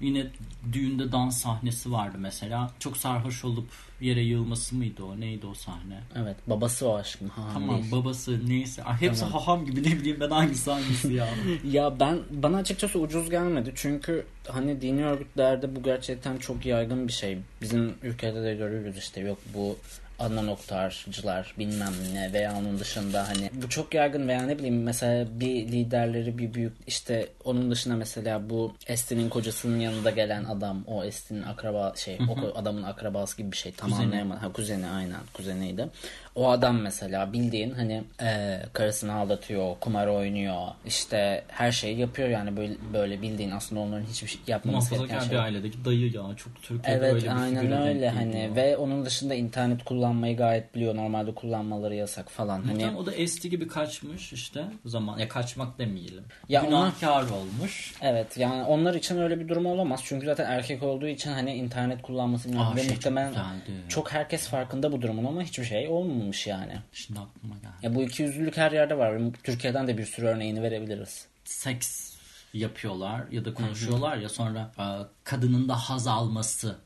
yine 0.00 0.26
düğünde 0.72 1.12
dans 1.12 1.38
sahnesi 1.42 1.92
vardı 1.92 2.16
mesela. 2.20 2.70
Çok 2.78 2.96
sarhoş 2.96 3.44
olup 3.44 3.68
yere 4.00 4.20
yığılması 4.22 4.76
mıydı 4.76 5.04
o? 5.04 5.20
Neydi 5.20 5.46
o 5.46 5.54
sahne? 5.54 6.00
Evet 6.16 6.36
babası 6.46 6.88
o 6.88 6.96
aşkım 6.96 7.28
haham 7.28 7.52
Tamam 7.52 7.78
değil. 7.82 7.92
babası 7.92 8.48
neyse. 8.48 8.84
Ay, 8.84 9.00
hepsi 9.00 9.24
haham 9.24 9.66
gibi 9.66 9.82
ne 9.82 9.86
bileyim 9.98 10.20
ben 10.20 10.30
hangisi 10.30 10.70
hangisi 10.70 11.12
ya. 11.12 11.28
Ya 11.70 12.00
ben 12.00 12.18
bana 12.30 12.56
açıkçası 12.56 12.98
ucuz 12.98 13.30
gelmedi 13.30 13.72
çünkü 13.74 14.26
hani 14.48 14.80
dini 14.80 15.04
örgütlerde 15.04 15.76
bu 15.76 15.82
gerçekten 15.82 16.36
çok 16.36 16.66
yaygın 16.66 17.08
bir 17.08 17.12
şey. 17.12 17.38
Bizim 17.62 17.94
ülkede 18.02 18.42
de 18.42 18.54
görüyoruz 18.54 18.96
işte 18.98 19.20
yok 19.20 19.38
bu 19.54 19.76
Adnan 20.18 20.48
Oktarcılar 20.48 21.54
bilmem 21.58 21.92
ne 22.14 22.32
veya 22.32 22.56
onun 22.58 22.78
dışında 22.78 23.28
hani 23.28 23.50
bu 23.52 23.68
çok 23.68 23.94
yaygın 23.94 24.28
veya 24.28 24.42
ne 24.42 24.58
bileyim 24.58 24.82
mesela 24.82 25.26
bir 25.40 25.68
liderleri 25.72 26.38
bir 26.38 26.54
büyük 26.54 26.72
işte 26.86 27.28
onun 27.44 27.70
dışında 27.70 27.96
mesela 27.96 28.50
bu 28.50 28.74
Estin'in 28.86 29.28
kocasının 29.28 29.80
yanında 29.80 30.10
gelen 30.10 30.44
adam 30.44 30.84
o 30.86 31.04
Estin'in 31.04 31.42
akraba 31.42 31.92
şey 31.96 32.18
o 32.28 32.58
adamın 32.58 32.82
akrabası 32.82 33.36
gibi 33.36 33.52
bir 33.52 33.56
şey 33.56 33.72
tam 33.72 33.90
Kuzeni. 33.90 34.06
anlayamadım. 34.06 34.42
Ha, 34.42 34.52
kuzeni 34.52 34.86
aynen 34.86 35.20
kuzeniydi. 35.32 35.88
O 36.36 36.50
adam 36.50 36.80
mesela 36.80 37.32
bildiğin 37.32 37.70
hani 37.70 38.02
e, 38.22 38.60
karısını 38.72 39.12
aldatıyor, 39.14 39.74
kumar 39.80 40.06
oynuyor, 40.06 40.62
işte 40.86 41.44
her 41.48 41.72
şeyi 41.72 41.98
yapıyor 41.98 42.28
yani 42.28 42.56
böyle 42.56 42.74
böyle 42.92 43.22
bildiğin 43.22 43.50
aslında 43.50 43.80
onların 43.80 44.04
hiçbir 44.06 44.28
şey 44.28 44.40
yapmaması 44.46 44.94
gereken 44.94 45.20
şey. 45.20 45.30
bir 45.30 45.36
ailedeki 45.36 45.84
dayı 45.84 46.12
ya. 46.12 46.22
Çok 46.36 46.62
Türkiye'de 46.62 46.98
Evet 46.98 47.14
öyle 47.14 47.24
bir 47.26 47.42
aynen 47.42 47.82
öyle 47.82 48.08
hani 48.10 48.32
geliyor. 48.32 48.56
ve 48.56 48.76
onun 48.76 49.04
dışında 49.04 49.34
internet 49.34 49.84
kullanmayı 49.84 50.36
gayet 50.36 50.74
biliyor. 50.74 50.96
Normalde 50.96 51.34
kullanmaları 51.34 51.94
yasak 51.94 52.30
falan. 52.30 52.58
Hani 52.62 52.72
Muhtemelen 52.72 52.94
o 52.94 53.06
da 53.06 53.12
esti 53.12 53.50
gibi 53.50 53.68
kaçmış 53.68 54.32
işte 54.32 54.64
zaman. 54.84 55.18
Ya 55.18 55.28
kaçmak 55.28 55.78
demeyelim. 55.78 56.24
Ya 56.48 56.62
Günahkar 56.64 57.22
olmuş. 57.22 57.94
Evet 58.02 58.36
yani 58.38 58.64
onlar 58.64 58.94
için 58.94 59.18
öyle 59.18 59.40
bir 59.40 59.48
durum 59.48 59.66
olamaz. 59.66 60.00
Çünkü 60.04 60.26
zaten 60.26 60.44
erkek 60.50 60.82
olduğu 60.82 61.06
için 61.08 61.32
hani 61.32 61.54
internet 61.54 62.02
kullanması 62.02 62.48
Aa, 62.48 62.76
ve 62.76 62.80
şey 62.80 62.88
çok 62.88 62.96
muhtemelen 62.96 63.28
güzeldi. 63.28 63.80
çok 63.88 64.12
herkes 64.12 64.48
farkında 64.48 64.92
bu 64.92 65.02
durumun 65.02 65.24
ama 65.24 65.42
hiçbir 65.42 65.64
şey 65.64 65.88
olmamış 66.26 66.46
yani. 66.46 66.78
Şimdi 66.92 67.20
aklıma 67.20 67.54
geldi. 67.54 67.74
Ya 67.82 67.94
bu 67.94 68.02
iki 68.02 68.22
yüzlülük 68.22 68.56
her 68.56 68.72
yerde 68.72 68.98
var. 68.98 69.20
Türkiye'den 69.44 69.86
de 69.86 69.98
bir 69.98 70.04
sürü 70.04 70.26
örneğini 70.26 70.62
verebiliriz. 70.62 71.26
seks 71.44 72.16
yapıyorlar 72.52 73.24
ya 73.30 73.44
da 73.44 73.54
konuşuyorlar 73.54 74.16
ya 74.16 74.28
sonra 74.28 74.72
e, 74.78 74.84
kadının 75.24 75.68
da 75.68 75.74
haz 75.76 76.06
alması 76.06 76.76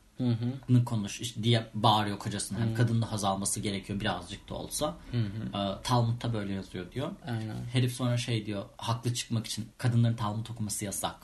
konuş 0.84 1.20
işte 1.20 1.42
diye 1.44 1.66
bağırıyor 1.74 2.18
kocasına. 2.18 2.58
Yani 2.60 2.74
kadının 2.74 3.02
da 3.02 3.12
haz 3.12 3.24
alması 3.24 3.60
gerekiyor 3.60 4.00
birazcık 4.00 4.48
da 4.48 4.54
olsa. 4.54 4.96
E, 5.54 5.82
Talmud'da 5.82 6.32
böyle 6.32 6.52
yazıyor 6.52 6.92
diyor. 6.92 7.10
Aynen. 7.26 7.64
Herif 7.72 7.92
sonra 7.92 8.16
şey 8.16 8.46
diyor 8.46 8.64
haklı 8.76 9.14
çıkmak 9.14 9.46
için 9.46 9.68
kadınların 9.78 10.16
Talmud 10.16 10.46
okuması 10.46 10.84
yasak. 10.84 11.16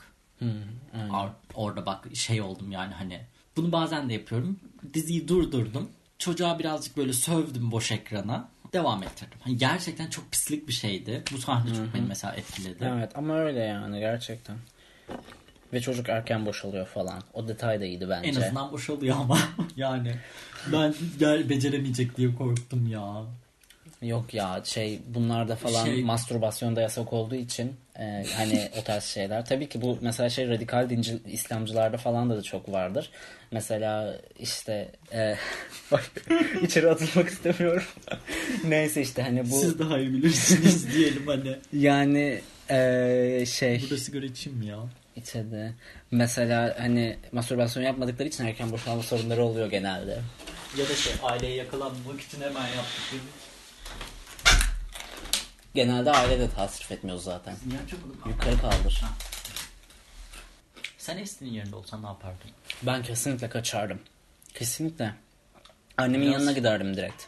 Ar- 1.11 1.31
orada 1.53 1.85
bak 1.85 2.07
şey 2.13 2.41
oldum 2.41 2.71
yani 2.71 2.93
hani 2.93 3.21
bunu 3.57 3.71
bazen 3.71 4.09
de 4.09 4.13
yapıyorum. 4.13 4.59
Diziyi 4.93 5.27
durdurdum. 5.27 5.89
Çocuğa 6.19 6.59
birazcık 6.59 6.97
böyle 6.97 7.13
sövdüm 7.13 7.71
boş 7.71 7.91
ekrana. 7.91 8.49
Devam 8.73 9.03
ettirdim. 9.03 9.37
Hani 9.41 9.57
gerçekten 9.57 10.09
çok 10.09 10.31
pislik 10.31 10.67
bir 10.67 10.73
şeydi. 10.73 11.23
Bu 11.33 11.37
sahne 11.37 11.73
çok 11.73 11.93
beni 11.93 12.05
mesela 12.07 12.33
etkiledi. 12.33 12.91
Evet 12.97 13.11
ama 13.15 13.39
öyle 13.39 13.59
yani 13.59 13.99
gerçekten. 13.99 14.57
Ve 15.73 15.81
çocuk 15.81 16.09
erken 16.09 16.45
boşalıyor 16.45 16.87
falan. 16.87 17.23
O 17.33 17.47
detay 17.47 17.81
da 17.81 17.85
iyiydi 17.85 18.09
bence. 18.09 18.29
En 18.29 18.35
azından 18.35 18.71
boşalıyor 18.71 19.15
ama 19.19 19.37
yani 19.75 20.15
ben 20.71 20.93
gel 21.19 21.49
beceremeyecek 21.49 22.17
diye 22.17 22.35
korktum 22.35 22.87
ya. 22.87 23.23
Yok 24.01 24.33
ya 24.33 24.61
şey 24.63 24.99
bunlarda 25.07 25.55
falan 25.55 25.85
Şey- 25.85 26.03
mastürbasyon 26.03 26.75
da 26.75 26.81
yasak 26.81 27.13
olduğu 27.13 27.35
için 27.35 27.73
e, 27.99 28.25
hani 28.35 28.69
o 28.81 28.83
tarz 28.83 29.03
şeyler. 29.03 29.45
Tabii 29.45 29.69
ki 29.69 29.81
bu 29.81 29.97
mesela 30.01 30.29
şey 30.29 30.49
radikal 30.49 30.89
dinci 30.89 31.17
İslamcılarda 31.31 31.97
falan 31.97 32.29
da, 32.29 32.37
da 32.37 32.41
çok 32.41 32.71
vardır. 32.71 33.09
Mesela 33.51 34.17
işte 34.39 34.91
e, 35.13 35.35
bak, 35.91 36.11
içeri 36.61 36.89
atılmak 36.89 37.29
istemiyorum. 37.29 37.83
Neyse 38.67 39.01
işte 39.01 39.21
hani 39.21 39.51
bu 39.51 39.55
Siz 39.55 39.79
daha 39.79 39.99
iyi 39.99 40.13
bilirsiniz 40.13 40.93
diyelim 40.93 41.27
hani. 41.27 41.55
yani 41.73 42.41
e, 42.69 43.45
şey 43.47 43.81
Burada 43.81 43.97
sigara 43.97 44.25
içeyim 44.25 44.61
ya? 44.61 44.77
içeride 45.15 45.71
mesela 46.11 46.75
hani 46.79 47.17
mastürbasyon 47.31 47.83
yapmadıkları 47.83 48.27
için 48.27 48.45
erken 48.45 48.71
boşalma 48.71 49.03
sorunları 49.03 49.43
oluyor 49.43 49.69
genelde. 49.71 50.19
Ya 50.77 50.89
da 50.89 50.95
şey 50.95 51.13
aileye 51.23 51.55
yakalanmamak 51.55 52.21
için 52.21 52.41
hemen 52.41 52.61
yaptık. 52.67 53.21
Genelde 55.75 56.11
aile 56.11 56.39
de 56.39 56.49
tasrif 56.49 56.91
etmiyor 56.91 57.17
zaten. 57.17 57.55
Yukarı 58.27 58.57
kaldır. 58.57 59.01
Sen 60.97 61.17
Estin'in 61.17 61.49
yerinde 61.51 61.75
olsan 61.75 62.03
ne 62.03 62.07
yapardın? 62.07 62.49
Ben 62.83 63.03
kesinlikle 63.03 63.49
kaçardım. 63.49 63.99
Kesinlikle. 64.53 65.13
Annemin 65.97 66.27
Biraz- 66.27 66.33
yanına 66.41 66.51
giderdim 66.51 66.97
direkt. 66.97 67.23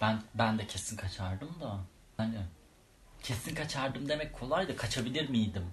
Ben 0.00 0.22
ben 0.34 0.58
de 0.58 0.66
kesin 0.66 0.96
kaçardım 0.96 1.48
da. 1.60 1.76
Hani 2.16 2.34
kesin 3.22 3.54
kaçardım 3.54 4.08
demek 4.08 4.32
kolay 4.32 4.68
da 4.68 4.76
kaçabilir 4.76 5.28
miydim? 5.28 5.64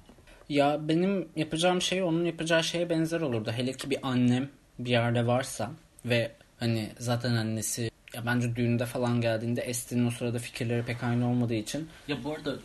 Ya 0.49 0.87
benim 0.87 1.29
yapacağım 1.35 1.81
şey 1.81 2.03
onun 2.03 2.25
yapacağı 2.25 2.63
şeye 2.63 2.89
benzer 2.89 3.21
olurdu. 3.21 3.51
Hele 3.51 3.73
ki 3.73 3.89
bir 3.89 3.97
annem 4.07 4.49
bir 4.79 4.89
yerde 4.89 5.27
varsa 5.27 5.71
ve 6.05 6.31
hani 6.59 6.91
zaten 6.99 7.35
annesi 7.35 7.91
ya 8.13 8.25
bence 8.25 8.55
düğünde 8.55 8.85
falan 8.85 9.21
geldiğinde 9.21 9.61
Estin'in 9.61 10.07
o 10.07 10.11
sırada 10.11 10.39
fikirleri 10.39 10.85
pek 10.85 11.03
aynı 11.03 11.29
olmadığı 11.29 11.53
için 11.53 11.89
Ya 12.07 12.23
bu 12.23 12.33
arada 12.33 12.55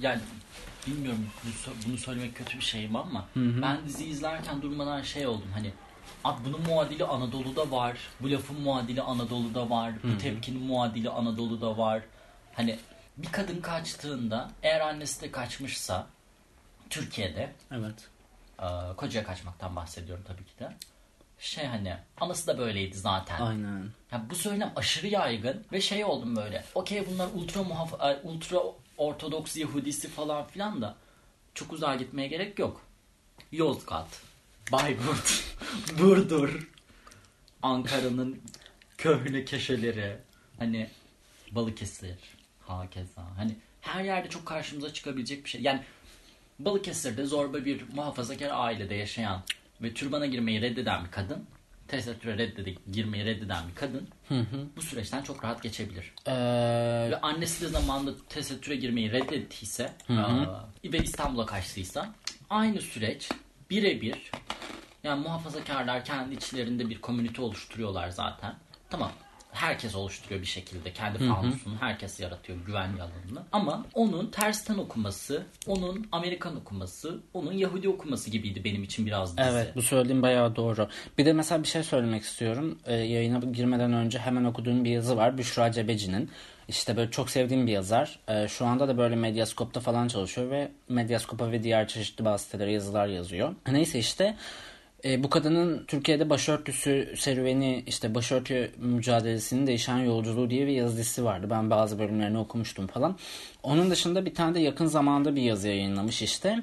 yani 0.00 0.20
bilmiyorum 0.86 1.26
bunu, 1.44 1.52
sö- 1.52 1.88
bunu 1.88 1.98
söylemek 1.98 2.36
kötü 2.36 2.58
bir 2.58 2.64
şey 2.64 2.88
mi 2.88 2.98
ama 2.98 3.28
ben 3.36 3.78
dizi 3.86 4.04
izlerken 4.04 4.62
durmadan 4.62 5.02
şey 5.02 5.26
oldum 5.26 5.48
hani 5.54 5.72
Abi 6.24 6.44
bunun 6.44 6.60
muadili 6.60 7.04
Anadolu'da 7.04 7.70
var. 7.70 7.98
Bu 8.20 8.30
lafın 8.30 8.60
muadili 8.60 9.02
Anadolu'da 9.02 9.70
var. 9.70 9.92
Bu 10.02 10.18
tepkinin 10.18 10.62
muadili 10.62 11.10
Anadolu'da 11.10 11.78
var. 11.78 12.02
Hani 12.54 12.78
bir 13.16 13.32
kadın 13.32 13.60
kaçtığında 13.60 14.50
eğer 14.62 14.80
annesi 14.80 15.22
de 15.22 15.30
kaçmışsa 15.30 16.06
Türkiye'de 16.90 17.52
evet. 17.72 17.94
e, 18.58 18.66
kocaya 18.96 19.24
kaçmaktan 19.24 19.76
bahsediyorum 19.76 20.24
tabii 20.28 20.44
ki 20.44 20.58
de. 20.58 20.72
Şey 21.44 21.64
hani 21.64 21.96
anası 22.20 22.46
da 22.46 22.58
böyleydi 22.58 22.96
zaten. 22.96 23.40
Aynen. 23.40 23.90
Ya 24.12 24.26
bu 24.30 24.34
söylem 24.34 24.72
aşırı 24.76 25.06
yaygın 25.06 25.64
ve 25.72 25.80
şey 25.80 26.04
oldum 26.04 26.36
böyle. 26.36 26.64
Okey 26.74 27.06
bunlar 27.10 27.28
ultra 27.34 27.62
muhaf 27.62 28.04
e, 28.04 28.20
ultra 28.22 28.58
ortodoks 28.96 29.56
Yahudisi 29.56 30.08
falan 30.08 30.46
filan 30.46 30.82
da 30.82 30.96
çok 31.54 31.72
uzağa 31.72 31.94
gitmeye 31.94 32.28
gerek 32.28 32.58
yok. 32.58 32.80
Yozgat, 33.52 34.20
Bayburt, 34.72 35.44
Burdur, 35.98 36.68
Ankara'nın 37.62 38.42
köhne 38.98 39.44
köşeleri, 39.44 40.16
hani 40.58 40.90
Balıkesir, 41.50 42.18
hakeza. 42.60 43.22
Hani 43.36 43.56
her 43.80 44.04
yerde 44.04 44.28
çok 44.28 44.46
karşımıza 44.46 44.92
çıkabilecek 44.92 45.44
bir 45.44 45.50
şey. 45.50 45.62
Yani 45.62 45.82
Balıkesir'de 46.58 47.24
zorba 47.26 47.64
bir 47.64 47.84
muhafazakar 47.94 48.50
ailede 48.52 48.94
yaşayan 48.94 49.42
ve 49.82 49.94
türbana 49.94 50.26
girmeyi 50.26 50.62
reddeden 50.62 51.04
bir 51.04 51.10
kadın, 51.10 51.44
tesettüre 51.88 52.38
reddede, 52.38 52.74
girmeyi 52.92 53.24
reddeden 53.24 53.68
bir 53.68 53.74
kadın 53.74 54.08
bu 54.76 54.82
süreçten 54.82 55.22
çok 55.22 55.44
rahat 55.44 55.62
geçebilir. 55.62 56.12
Ee, 56.26 56.32
Ve 57.10 57.20
annesi 57.20 57.64
de 57.64 57.68
zamanında 57.68 58.12
tesettüre 58.28 58.76
girmeyi 58.76 59.12
reddettiyse 59.12 59.92
aa, 60.08 60.64
ve 60.84 60.98
İstanbul'a 60.98 61.46
kaçtıysa 61.46 62.12
aynı 62.50 62.80
süreç 62.80 63.28
birebir 63.70 64.30
yani 65.04 65.22
muhafazakarlar 65.22 66.04
kendi 66.04 66.34
içlerinde 66.34 66.90
bir 66.90 67.00
komünite 67.00 67.42
oluşturuyorlar 67.42 68.08
zaten. 68.08 68.54
Tamam 68.90 69.12
herkes 69.54 69.94
oluşturuyor 69.94 70.40
bir 70.40 70.46
şekilde. 70.46 70.92
Kendi 70.92 71.18
fanusunu 71.18 71.74
herkes 71.80 72.20
yaratıyor 72.20 72.58
güvenli 72.66 73.02
alanını. 73.02 73.42
Ama 73.52 73.86
onun 73.94 74.30
tersten 74.30 74.78
okuması, 74.78 75.46
onun 75.66 76.06
Amerikan 76.12 76.56
okuması, 76.56 77.20
onun 77.34 77.52
Yahudi 77.52 77.88
okuması 77.88 78.30
gibiydi 78.30 78.64
benim 78.64 78.82
için 78.82 79.06
biraz 79.06 79.38
dizi. 79.38 79.48
Evet 79.50 79.76
bu 79.76 79.82
söylediğin 79.82 80.22
bayağı 80.22 80.56
doğru. 80.56 80.88
Bir 81.18 81.26
de 81.26 81.32
mesela 81.32 81.62
bir 81.62 81.68
şey 81.68 81.82
söylemek 81.82 82.22
istiyorum. 82.22 82.78
Ee, 82.86 82.94
yayına 82.94 83.38
girmeden 83.38 83.92
önce 83.92 84.18
hemen 84.18 84.44
okuduğum 84.44 84.84
bir 84.84 84.90
yazı 84.90 85.16
var. 85.16 85.38
Büşra 85.38 85.72
Cebeci'nin. 85.72 86.30
İşte 86.68 86.96
böyle 86.96 87.10
çok 87.10 87.30
sevdiğim 87.30 87.66
bir 87.66 87.72
yazar. 87.72 88.18
Ee, 88.28 88.48
şu 88.48 88.66
anda 88.66 88.88
da 88.88 88.98
böyle 88.98 89.16
Medyascope'da 89.16 89.80
falan 89.80 90.08
çalışıyor 90.08 90.50
ve 90.50 90.70
Medyascope'a 90.88 91.52
ve 91.52 91.62
diğer 91.62 91.88
çeşitli 91.88 92.24
bazı 92.24 92.44
sitelere 92.44 92.72
yazılar 92.72 93.06
yazıyor. 93.06 93.54
Neyse 93.72 93.98
işte 93.98 94.36
e, 95.04 95.22
bu 95.22 95.30
kadının 95.30 95.84
Türkiye'de 95.86 96.30
başörtüsü 96.30 97.14
serüveni 97.16 97.84
işte 97.86 98.14
başörtü 98.14 98.70
mücadelesinin 98.78 99.66
değişen 99.66 99.98
yolculuğu 99.98 100.50
diye 100.50 100.66
bir 100.66 100.72
yazı 100.72 100.96
dizisi 100.96 101.24
vardı. 101.24 101.46
Ben 101.50 101.70
bazı 101.70 101.98
bölümlerini 101.98 102.38
okumuştum 102.38 102.86
falan. 102.86 103.16
Onun 103.62 103.90
dışında 103.90 104.26
bir 104.26 104.34
tane 104.34 104.54
de 104.54 104.60
yakın 104.60 104.86
zamanda 104.86 105.36
bir 105.36 105.42
yazı 105.42 105.68
yayınlamış 105.68 106.22
işte. 106.22 106.62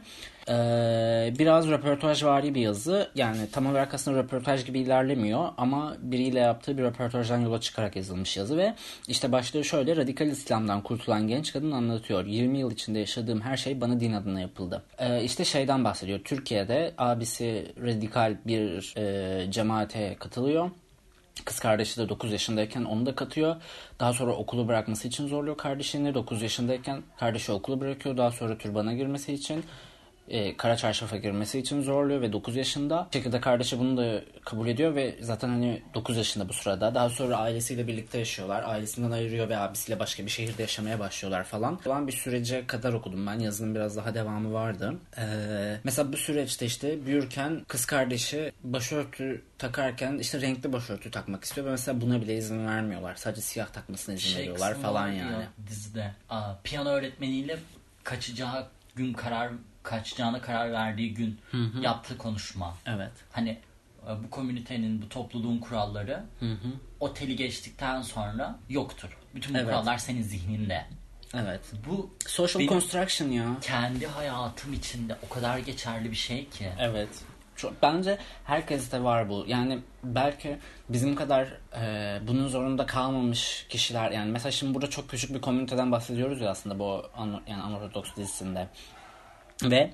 Ee, 0.49 1.33
biraz 1.39 1.67
röportajvari 1.67 2.55
bir 2.55 2.61
yazı. 2.61 3.11
Yani 3.15 3.51
tam 3.51 3.65
olarak 3.65 3.93
aslında 3.93 4.17
röportaj 4.17 4.65
gibi 4.65 4.79
ilerlemiyor 4.79 5.49
ama 5.57 5.95
biriyle 5.99 6.39
yaptığı 6.39 6.77
bir 6.77 6.83
röportajdan 6.83 7.39
yola 7.39 7.61
çıkarak 7.61 7.95
yazılmış 7.95 8.37
yazı 8.37 8.57
ve 8.57 8.75
işte 9.07 9.31
başlığı 9.31 9.63
şöyle 9.63 9.95
radikal 9.95 10.27
İslam'dan 10.27 10.81
kurtulan 10.83 11.27
genç 11.27 11.53
kadın 11.53 11.71
anlatıyor. 11.71 12.25
20 12.25 12.59
yıl 12.59 12.71
içinde 12.71 12.99
yaşadığım 12.99 13.41
her 13.41 13.57
şey 13.57 13.81
bana 13.81 13.99
din 13.99 14.13
adına 14.13 14.41
yapıldı. 14.41 14.83
Ee, 14.99 15.23
işte 15.23 15.45
şeyden 15.45 15.83
bahsediyor. 15.83 16.19
Türkiye'de 16.23 16.93
abisi 16.97 17.73
radikal 17.85 18.37
bir 18.45 18.93
e, 18.97 19.51
cemaate 19.51 20.15
katılıyor. 20.19 20.71
Kız 21.45 21.59
kardeşi 21.59 21.97
de 21.97 22.09
9 22.09 22.31
yaşındayken 22.31 22.83
onu 22.83 23.05
da 23.05 23.15
katıyor. 23.15 23.55
Daha 23.99 24.13
sonra 24.13 24.31
okulu 24.31 24.67
bırakması 24.67 25.07
için 25.07 25.27
zorluyor 25.27 25.57
kardeşini. 25.57 26.13
9 26.13 26.41
yaşındayken 26.41 27.03
kardeşi 27.19 27.51
okulu 27.51 27.79
bırakıyor. 27.79 28.17
Daha 28.17 28.31
sonra 28.31 28.57
türbana 28.57 28.93
girmesi 28.93 29.33
için 29.33 29.63
e, 30.31 30.57
kara 30.57 30.77
çarşafa 30.77 31.17
girmesi 31.17 31.59
için 31.59 31.81
zorluyor 31.81 32.21
ve 32.21 32.33
9 32.33 32.55
yaşında. 32.55 33.07
Bir 33.13 33.17
şekilde 33.17 33.41
kardeşi 33.41 33.79
bunu 33.79 33.97
da 33.97 34.21
kabul 34.45 34.67
ediyor 34.67 34.95
ve 34.95 35.15
zaten 35.21 35.49
hani 35.49 35.81
9 35.93 36.17
yaşında 36.17 36.49
bu 36.49 36.53
sırada. 36.53 36.95
Daha 36.95 37.09
sonra 37.09 37.37
ailesiyle 37.37 37.87
birlikte 37.87 38.19
yaşıyorlar. 38.19 38.63
Ailesinden 38.63 39.11
ayırıyor 39.11 39.49
ve 39.49 39.57
abisiyle 39.57 39.99
başka 39.99 40.25
bir 40.25 40.31
şehirde 40.31 40.61
yaşamaya 40.61 40.99
başlıyorlar 40.99 41.43
falan. 41.43 41.77
Falan 41.77 42.07
bir 42.07 42.11
sürece 42.11 42.67
kadar 42.67 42.93
okudum 42.93 43.27
ben. 43.27 43.39
Yazının 43.39 43.75
biraz 43.75 43.97
daha 43.97 44.13
devamı 44.13 44.53
vardı. 44.53 44.95
Ee, 45.17 45.23
mesela 45.83 46.13
bu 46.13 46.17
süreçte 46.17 46.65
işte 46.65 47.05
büyürken 47.05 47.65
kız 47.67 47.85
kardeşi 47.85 48.51
başörtü 48.63 49.41
takarken 49.57 50.17
işte 50.17 50.41
renkli 50.41 50.73
başörtü 50.73 51.11
takmak 51.11 51.43
istiyor 51.43 51.67
ve 51.67 51.71
mesela 51.71 52.01
buna 52.01 52.21
bile 52.21 52.37
izin 52.37 52.67
vermiyorlar. 52.67 53.15
Sadece 53.15 53.41
siyah 53.41 53.67
takmasına 53.67 54.15
izin 54.15 54.39
veriyorlar 54.39 54.73
kısmı 54.73 54.83
falan 54.83 55.07
yani. 55.07 55.45
Dizide. 55.67 56.11
Aa, 56.29 56.53
piyano 56.63 56.89
öğretmeniyle 56.89 57.57
kaçacağı 58.03 58.67
gün 58.95 59.13
karar 59.13 59.51
kaçacağına 59.83 60.41
karar 60.41 60.71
verdiği 60.71 61.13
gün 61.13 61.39
yaptığı 61.81 62.17
konuşma. 62.17 62.77
Evet. 62.85 63.11
Hani 63.31 63.49
e, 64.07 64.23
bu 64.23 64.29
komünitenin, 64.29 65.01
bu 65.01 65.09
topluluğun 65.09 65.57
kuralları 65.57 66.23
oteli 66.99 67.35
geçtikten 67.35 68.01
sonra 68.01 68.59
yoktur. 68.69 69.17
Bütün 69.35 69.53
bu 69.53 69.57
Evet. 69.57 69.67
kurallar 69.67 69.97
senin 69.97 70.21
zihninde. 70.21 70.85
Evet. 71.33 71.61
Bu 71.89 72.09
Social 72.27 72.67
construction 72.67 73.27
ya. 73.27 73.45
kendi 73.61 74.07
hayatım 74.07 74.73
içinde 74.73 75.15
o 75.25 75.33
kadar 75.33 75.57
geçerli 75.57 76.11
bir 76.11 76.15
şey 76.15 76.49
ki. 76.49 76.69
Evet. 76.79 77.09
Çok, 77.55 77.81
bence 77.81 78.17
herkeste 78.45 79.03
var 79.03 79.29
bu. 79.29 79.45
Yani 79.47 79.79
belki 80.03 80.57
bizim 80.89 81.15
kadar 81.15 81.47
e, 81.77 82.19
bunun 82.27 82.47
zorunda 82.47 82.85
kalmamış 82.85 83.65
kişiler 83.69 84.11
yani 84.11 84.31
mesela 84.31 84.51
şimdi 84.51 84.73
burada 84.73 84.89
çok 84.89 85.09
küçük 85.09 85.33
bir 85.33 85.41
komüniteden 85.41 85.91
bahsediyoruz 85.91 86.41
ya 86.41 86.49
aslında 86.49 86.79
bu 86.79 87.05
an, 87.17 87.41
yani 87.47 87.61
Anortodoks 87.61 88.15
dizisinde. 88.17 88.67
Ve 89.63 89.93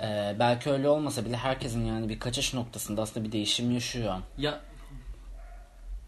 e, 0.00 0.36
belki 0.38 0.70
öyle 0.70 0.88
olmasa 0.88 1.24
bile 1.24 1.36
herkesin 1.36 1.84
yani 1.84 2.08
bir 2.08 2.18
kaçış 2.18 2.54
noktasında 2.54 3.02
aslında 3.02 3.26
bir 3.26 3.32
değişim 3.32 3.70
yaşıyor. 3.70 4.18
Ya 4.38 4.60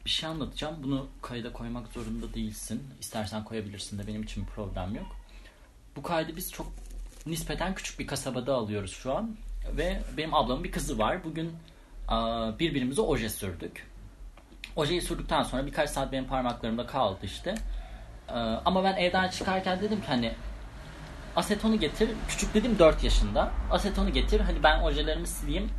bir 0.05 0.11
şey 0.11 0.29
anlatacağım. 0.29 0.77
Bunu 0.83 1.07
kayda 1.23 1.53
koymak 1.53 1.88
zorunda 1.88 2.35
değilsin. 2.35 2.83
İstersen 3.01 3.45
koyabilirsin 3.45 3.99
de 3.99 4.07
benim 4.07 4.23
için 4.23 4.45
problem 4.45 4.95
yok. 4.95 5.17
Bu 5.97 6.03
kaydı 6.03 6.37
biz 6.37 6.53
çok 6.53 6.67
nispeten 7.27 7.75
küçük 7.75 7.99
bir 7.99 8.07
kasabada 8.07 8.55
alıyoruz 8.55 8.93
şu 8.93 9.17
an. 9.17 9.37
Ve 9.77 10.01
benim 10.17 10.35
ablamın 10.35 10.64
bir 10.64 10.73
kızı 10.73 10.99
var. 10.99 11.25
Bugün 11.25 11.53
birbirimize 12.59 13.01
oje 13.01 13.29
sürdük. 13.29 13.87
Ojeyi 14.77 15.03
sürdükten 15.03 15.43
sonra 15.43 15.67
birkaç 15.67 15.90
saat 15.90 16.12
benim 16.12 16.27
parmaklarımda 16.27 16.87
kaldı 16.87 17.19
işte. 17.23 17.55
Ee, 18.29 18.33
ama 18.64 18.85
ben 18.85 18.97
evden 18.97 19.29
çıkarken 19.29 19.81
dedim 19.81 20.01
ki 20.01 20.07
hani 20.07 20.35
asetonu 21.37 21.81
getir. 21.81 22.11
Küçük 22.29 22.55
dedim 22.55 22.79
4 22.79 23.05
yaşında. 23.05 23.51
Asetonu 23.70 24.12
getir. 24.12 24.40
Hani 24.40 24.62
ben 24.62 24.81
ojelerimi 24.81 25.27
sileyim. 25.27 25.70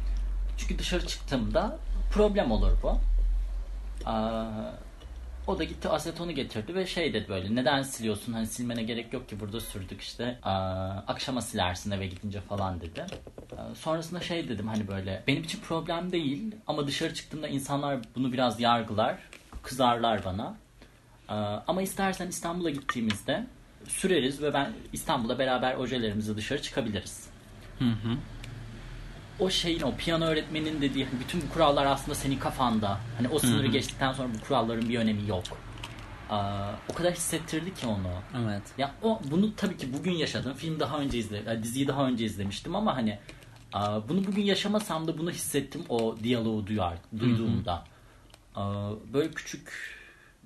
Çünkü 0.57 0.79
dışarı 0.79 1.07
çıktığımda 1.07 1.79
problem 2.11 2.51
olur 2.51 2.71
bu. 2.83 2.99
Aa, 4.05 4.45
o 5.47 5.59
da 5.59 5.63
gitti 5.63 5.89
asetonu 5.89 6.31
getirdi 6.31 6.75
ve 6.75 6.85
şey 6.87 7.13
dedi 7.13 7.25
böyle 7.29 7.55
neden 7.55 7.81
siliyorsun 7.81 8.33
hani 8.33 8.47
silmene 8.47 8.83
gerek 8.83 9.13
yok 9.13 9.29
ki 9.29 9.39
burada 9.39 9.59
sürdük 9.59 10.01
işte 10.01 10.39
Aa, 10.43 10.89
akşama 11.07 11.41
silersin 11.41 11.91
eve 11.91 12.07
gidince 12.07 12.41
falan 12.41 12.81
dedi. 12.81 13.05
Aa, 13.57 13.75
sonrasında 13.75 14.19
şey 14.19 14.49
dedim 14.49 14.67
hani 14.67 14.87
böyle 14.87 15.23
benim 15.27 15.43
için 15.43 15.59
problem 15.59 16.11
değil 16.11 16.55
ama 16.67 16.87
dışarı 16.87 17.13
çıktığımda 17.13 17.47
insanlar 17.47 17.99
bunu 18.15 18.33
biraz 18.33 18.59
yargılar 18.59 19.17
kızarlar 19.63 20.25
bana. 20.25 20.55
Aa, 21.29 21.59
ama 21.67 21.81
istersen 21.81 22.27
İstanbul'a 22.27 22.69
gittiğimizde 22.69 23.47
süreriz 23.87 24.41
ve 24.41 24.53
ben 24.53 24.73
İstanbul'da 24.93 25.39
beraber 25.39 25.75
ojelerimizi 25.75 26.37
dışarı 26.37 26.61
çıkabiliriz. 26.61 27.29
O 29.39 29.49
şeyin 29.49 29.81
o 29.81 29.95
piyano 29.95 30.25
öğretmeninin 30.25 30.81
dediği 30.81 31.05
hani 31.05 31.19
bütün 31.19 31.41
bu 31.41 31.49
kurallar 31.49 31.85
aslında 31.85 32.15
senin 32.15 32.39
kafanda. 32.39 32.99
Hani 33.17 33.27
o 33.29 33.39
sınırı 33.39 33.67
geçtikten 33.67 34.13
sonra 34.13 34.29
bu 34.33 34.47
kuralların 34.47 34.89
bir 34.89 34.99
önemi 34.99 35.29
yok. 35.29 35.43
Aa, 36.29 36.71
o 36.89 36.93
kadar 36.93 37.13
hissettirdi 37.13 37.73
ki 37.73 37.87
onu. 37.87 38.43
Evet. 38.45 38.61
Ya 38.77 38.91
o 39.03 39.21
bunu 39.31 39.55
tabii 39.55 39.77
ki 39.77 39.93
bugün 39.93 40.11
yaşadım. 40.11 40.53
Film 40.53 40.79
daha 40.79 40.99
önce 40.99 41.17
izle, 41.17 41.63
diziyi 41.63 41.87
daha 41.87 42.07
önce 42.07 42.25
izlemiştim 42.25 42.75
ama 42.75 42.95
hani 42.95 43.19
aa, 43.73 44.09
bunu 44.09 44.27
bugün 44.27 44.43
yaşamasam 44.43 45.07
da 45.07 45.17
bunu 45.17 45.31
hissettim 45.31 45.81
o 45.89 46.15
diyaloğu 46.23 46.67
duyar, 46.67 46.97
duyduğumda. 47.19 47.83
Aa, 48.55 48.91
böyle 49.13 49.31
küçük 49.31 49.94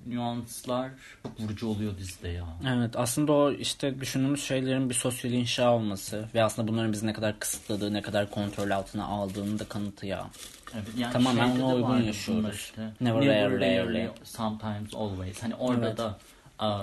nüanslar 0.06 0.90
vurucu 1.38 1.68
oluyor 1.68 1.98
dizide 1.98 2.28
ya. 2.28 2.44
Evet 2.68 2.96
aslında 2.96 3.32
o 3.32 3.52
işte 3.52 4.00
düşündüğümüz 4.00 4.44
şeylerin 4.44 4.90
bir 4.90 4.94
sosyal 4.94 5.32
inşa 5.32 5.72
olması 5.72 6.28
ve 6.34 6.44
aslında 6.44 6.68
bunların 6.68 6.92
bizi 6.92 7.06
ne 7.06 7.12
kadar 7.12 7.38
kısıtladığı, 7.38 7.92
ne 7.92 8.02
kadar 8.02 8.30
kontrol 8.30 8.70
altına 8.70 9.04
aldığını 9.04 9.58
da 9.58 9.64
kanıtı 9.64 10.06
ya. 10.06 10.30
Evet, 10.74 10.84
yani 10.96 11.12
Tamamen 11.12 11.48
şeyde 11.50 11.62
ona 11.62 11.74
uygun 11.74 12.02
yaşıyoruz. 12.02 12.54
işte. 12.56 12.92
Never, 13.00 13.20
rare, 13.26 13.60
rarely. 13.60 14.08
sometimes 14.24 14.94
always. 14.94 15.42
Hani 15.42 15.54
orada 15.54 15.86
Evet. 15.86 15.98
da 15.98 16.18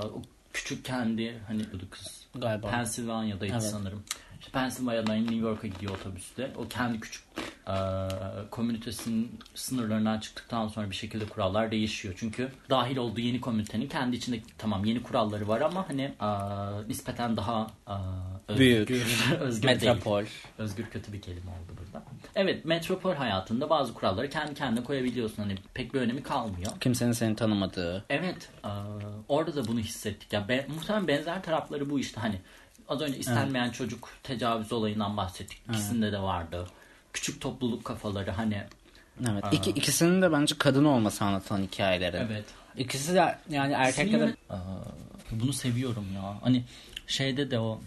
o 0.08 0.21
küçük 0.53 0.86
kendi 0.86 1.38
hani 1.47 1.62
bu 1.73 1.89
kız 1.89 2.25
Galiba. 2.36 2.69
Pennsylvania'daydı 2.69 3.53
Evet. 3.53 3.63
sanırım. 3.63 4.03
İşte 4.39 4.51
Pennsylvania'dan 4.51 5.17
New 5.17 5.36
York'a 5.36 5.67
gidiyor 5.67 5.95
otobüste. 5.95 6.51
O 6.58 6.67
kendi 6.67 6.99
küçük 6.99 7.23
aa, 7.67 8.10
komünitesinin 8.51 9.39
sınırlarından 9.56 10.19
çıktıktan 10.19 10.67
sonra 10.67 10.89
bir 10.89 10.95
şekilde 10.95 11.25
kurallar 11.25 11.71
değişiyor. 11.71 12.13
Çünkü 12.17 12.51
dahil 12.69 12.97
olduğu 12.97 13.19
yeni 13.19 13.41
komünitenin 13.41 13.88
kendi 13.88 14.15
içinde 14.15 14.39
tamam 14.58 14.86
yeni 14.86 15.03
kuralları 15.03 15.47
var 15.47 15.62
ama 15.62 15.89
hani 15.89 16.13
aa, 16.19 16.82
nispeten 16.88 17.38
daha 17.38 17.67
aa, 17.88 17.97
özgür, 18.47 18.60
Büyük. 18.60 18.91
özgür 19.39 19.67
değil. 19.67 19.82
Metropol. 19.84 20.23
Özgür 20.58 20.86
kötü 20.86 21.13
bir 21.13 21.21
kelime 21.21 21.51
oldu 21.51 21.77
burada. 21.80 22.06
Evet 22.36 22.65
metropol 22.65 23.13
hayatında 23.13 23.69
bazı 23.69 23.93
kuralları 23.93 24.30
kendi 24.30 24.53
kendine 24.53 24.84
koyabiliyorsun. 24.84 25.43
Hani 25.43 25.56
pek 25.73 25.93
bir 25.93 26.01
önemi 26.01 26.23
kalmıyor. 26.23 26.71
Kimsenin 26.80 27.12
seni 27.12 27.36
tanımadığı. 27.36 28.06
Evet 28.10 28.49
e, 28.65 28.69
orada 29.27 29.56
da 29.56 29.67
bunu 29.67 29.80
hissettik. 29.80 30.34
Ya 30.34 30.47
be, 30.47 30.65
muhtemelen 30.75 31.08
benzer 31.08 31.43
tarafları 31.43 31.89
bu 31.89 31.99
işte. 31.99 32.21
Hani 32.21 32.41
az 32.88 33.01
önce 33.01 33.17
istenmeyen 33.17 33.69
çocuk 33.69 34.10
tecavüz 34.23 34.73
olayından 34.73 35.17
bahsettik. 35.17 35.62
İkisinde 35.69 36.12
de 36.12 36.19
vardı. 36.19 36.67
Küçük 37.17 37.41
topluluk 37.41 37.86
kafaları 37.86 38.32
hani 38.32 38.63
Evet. 39.32 39.43
İki, 39.51 39.69
ikisinin 39.69 40.21
de 40.21 40.32
bence 40.32 40.56
kadın 40.58 40.86
olması 40.86 41.25
anlatan 41.25 41.62
hikayeleri. 41.62 42.17
evet. 42.17 42.45
İkisi 42.77 43.13
de 43.13 43.38
yani 43.49 43.73
erkekler 43.73 44.19
de 44.19 44.36
Aa, 44.49 44.58
bunu 45.32 45.53
seviyorum 45.53 46.06
ya. 46.15 46.38
Hani 46.41 46.63
şeyde 47.08 47.51
de 47.51 47.60
o 47.60 47.82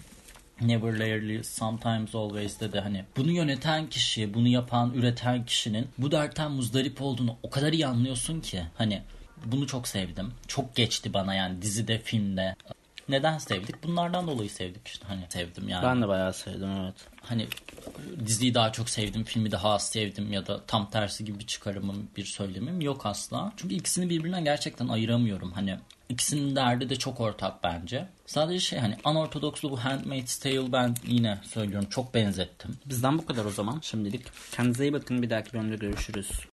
Never 0.60 0.98
Rarely, 0.98 1.44
Sometimes 1.44 2.14
Always'de 2.14 2.72
de 2.72 2.80
hani 2.80 3.04
bunu 3.16 3.30
yöneten 3.30 3.86
kişi, 3.86 4.34
bunu 4.34 4.48
yapan, 4.48 4.92
üreten 4.94 5.44
kişinin 5.44 5.88
bu 5.98 6.12
dertten 6.12 6.50
muzdarip 6.50 7.02
olduğunu 7.02 7.36
o 7.42 7.50
kadar 7.50 7.72
iyi 7.72 7.86
anlıyorsun 7.86 8.40
ki. 8.40 8.62
Hani 8.78 9.02
bunu 9.44 9.66
çok 9.66 9.88
sevdim. 9.88 10.32
Çok 10.48 10.76
geçti 10.76 11.14
bana 11.14 11.34
yani 11.34 11.62
dizide, 11.62 11.98
filmde. 11.98 12.56
Neden 13.10 13.38
sevdik? 13.38 13.84
Bunlardan 13.84 14.26
dolayı 14.26 14.50
sevdik 14.50 14.88
işte 14.88 15.06
hani 15.08 15.20
sevdim 15.28 15.68
yani. 15.68 15.86
ben 15.86 16.02
de 16.02 16.08
bayağı 16.08 16.32
sevdim 16.32 16.70
evet. 16.70 16.94
Hani 17.22 17.46
diziyi 18.26 18.54
daha 18.54 18.72
çok 18.72 18.90
sevdim, 18.90 19.24
filmi 19.24 19.52
daha 19.52 19.70
az 19.70 19.90
sevdim 19.90 20.32
ya 20.32 20.46
da 20.46 20.60
tam 20.66 20.90
tersi 20.90 21.24
gibi 21.24 21.38
bir 21.38 21.46
çıkarımım, 21.46 22.08
bir 22.16 22.24
söylemim 22.24 22.80
yok 22.80 23.06
asla. 23.06 23.52
Çünkü 23.56 23.74
ikisini 23.74 24.10
birbirinden 24.10 24.44
gerçekten 24.44 24.88
ayıramıyorum. 24.88 25.52
Hani 25.52 25.78
ikisinin 26.08 26.56
derdi 26.56 26.90
de 26.90 26.96
çok 26.96 27.20
ortak 27.20 27.64
bence. 27.64 28.08
Sadece 28.26 28.60
şey 28.60 28.78
hani 28.78 28.96
anortodokslu 29.04 29.70
bu 29.70 29.84
Handmaid's 29.84 30.38
Tale 30.38 30.72
ben 30.72 30.94
yine 31.06 31.38
söylüyorum 31.42 31.88
çok 31.90 32.14
benzettim. 32.14 32.76
Bizden 32.86 33.18
bu 33.18 33.26
kadar 33.26 33.44
o 33.44 33.50
zaman 33.50 33.78
şimdilik. 33.82 34.26
Kendinize 34.52 34.84
iyi 34.84 34.92
bakın 34.92 35.22
bir 35.22 35.30
dahaki 35.30 35.52
bölümde 35.52 35.76
görüşürüz. 35.76 36.30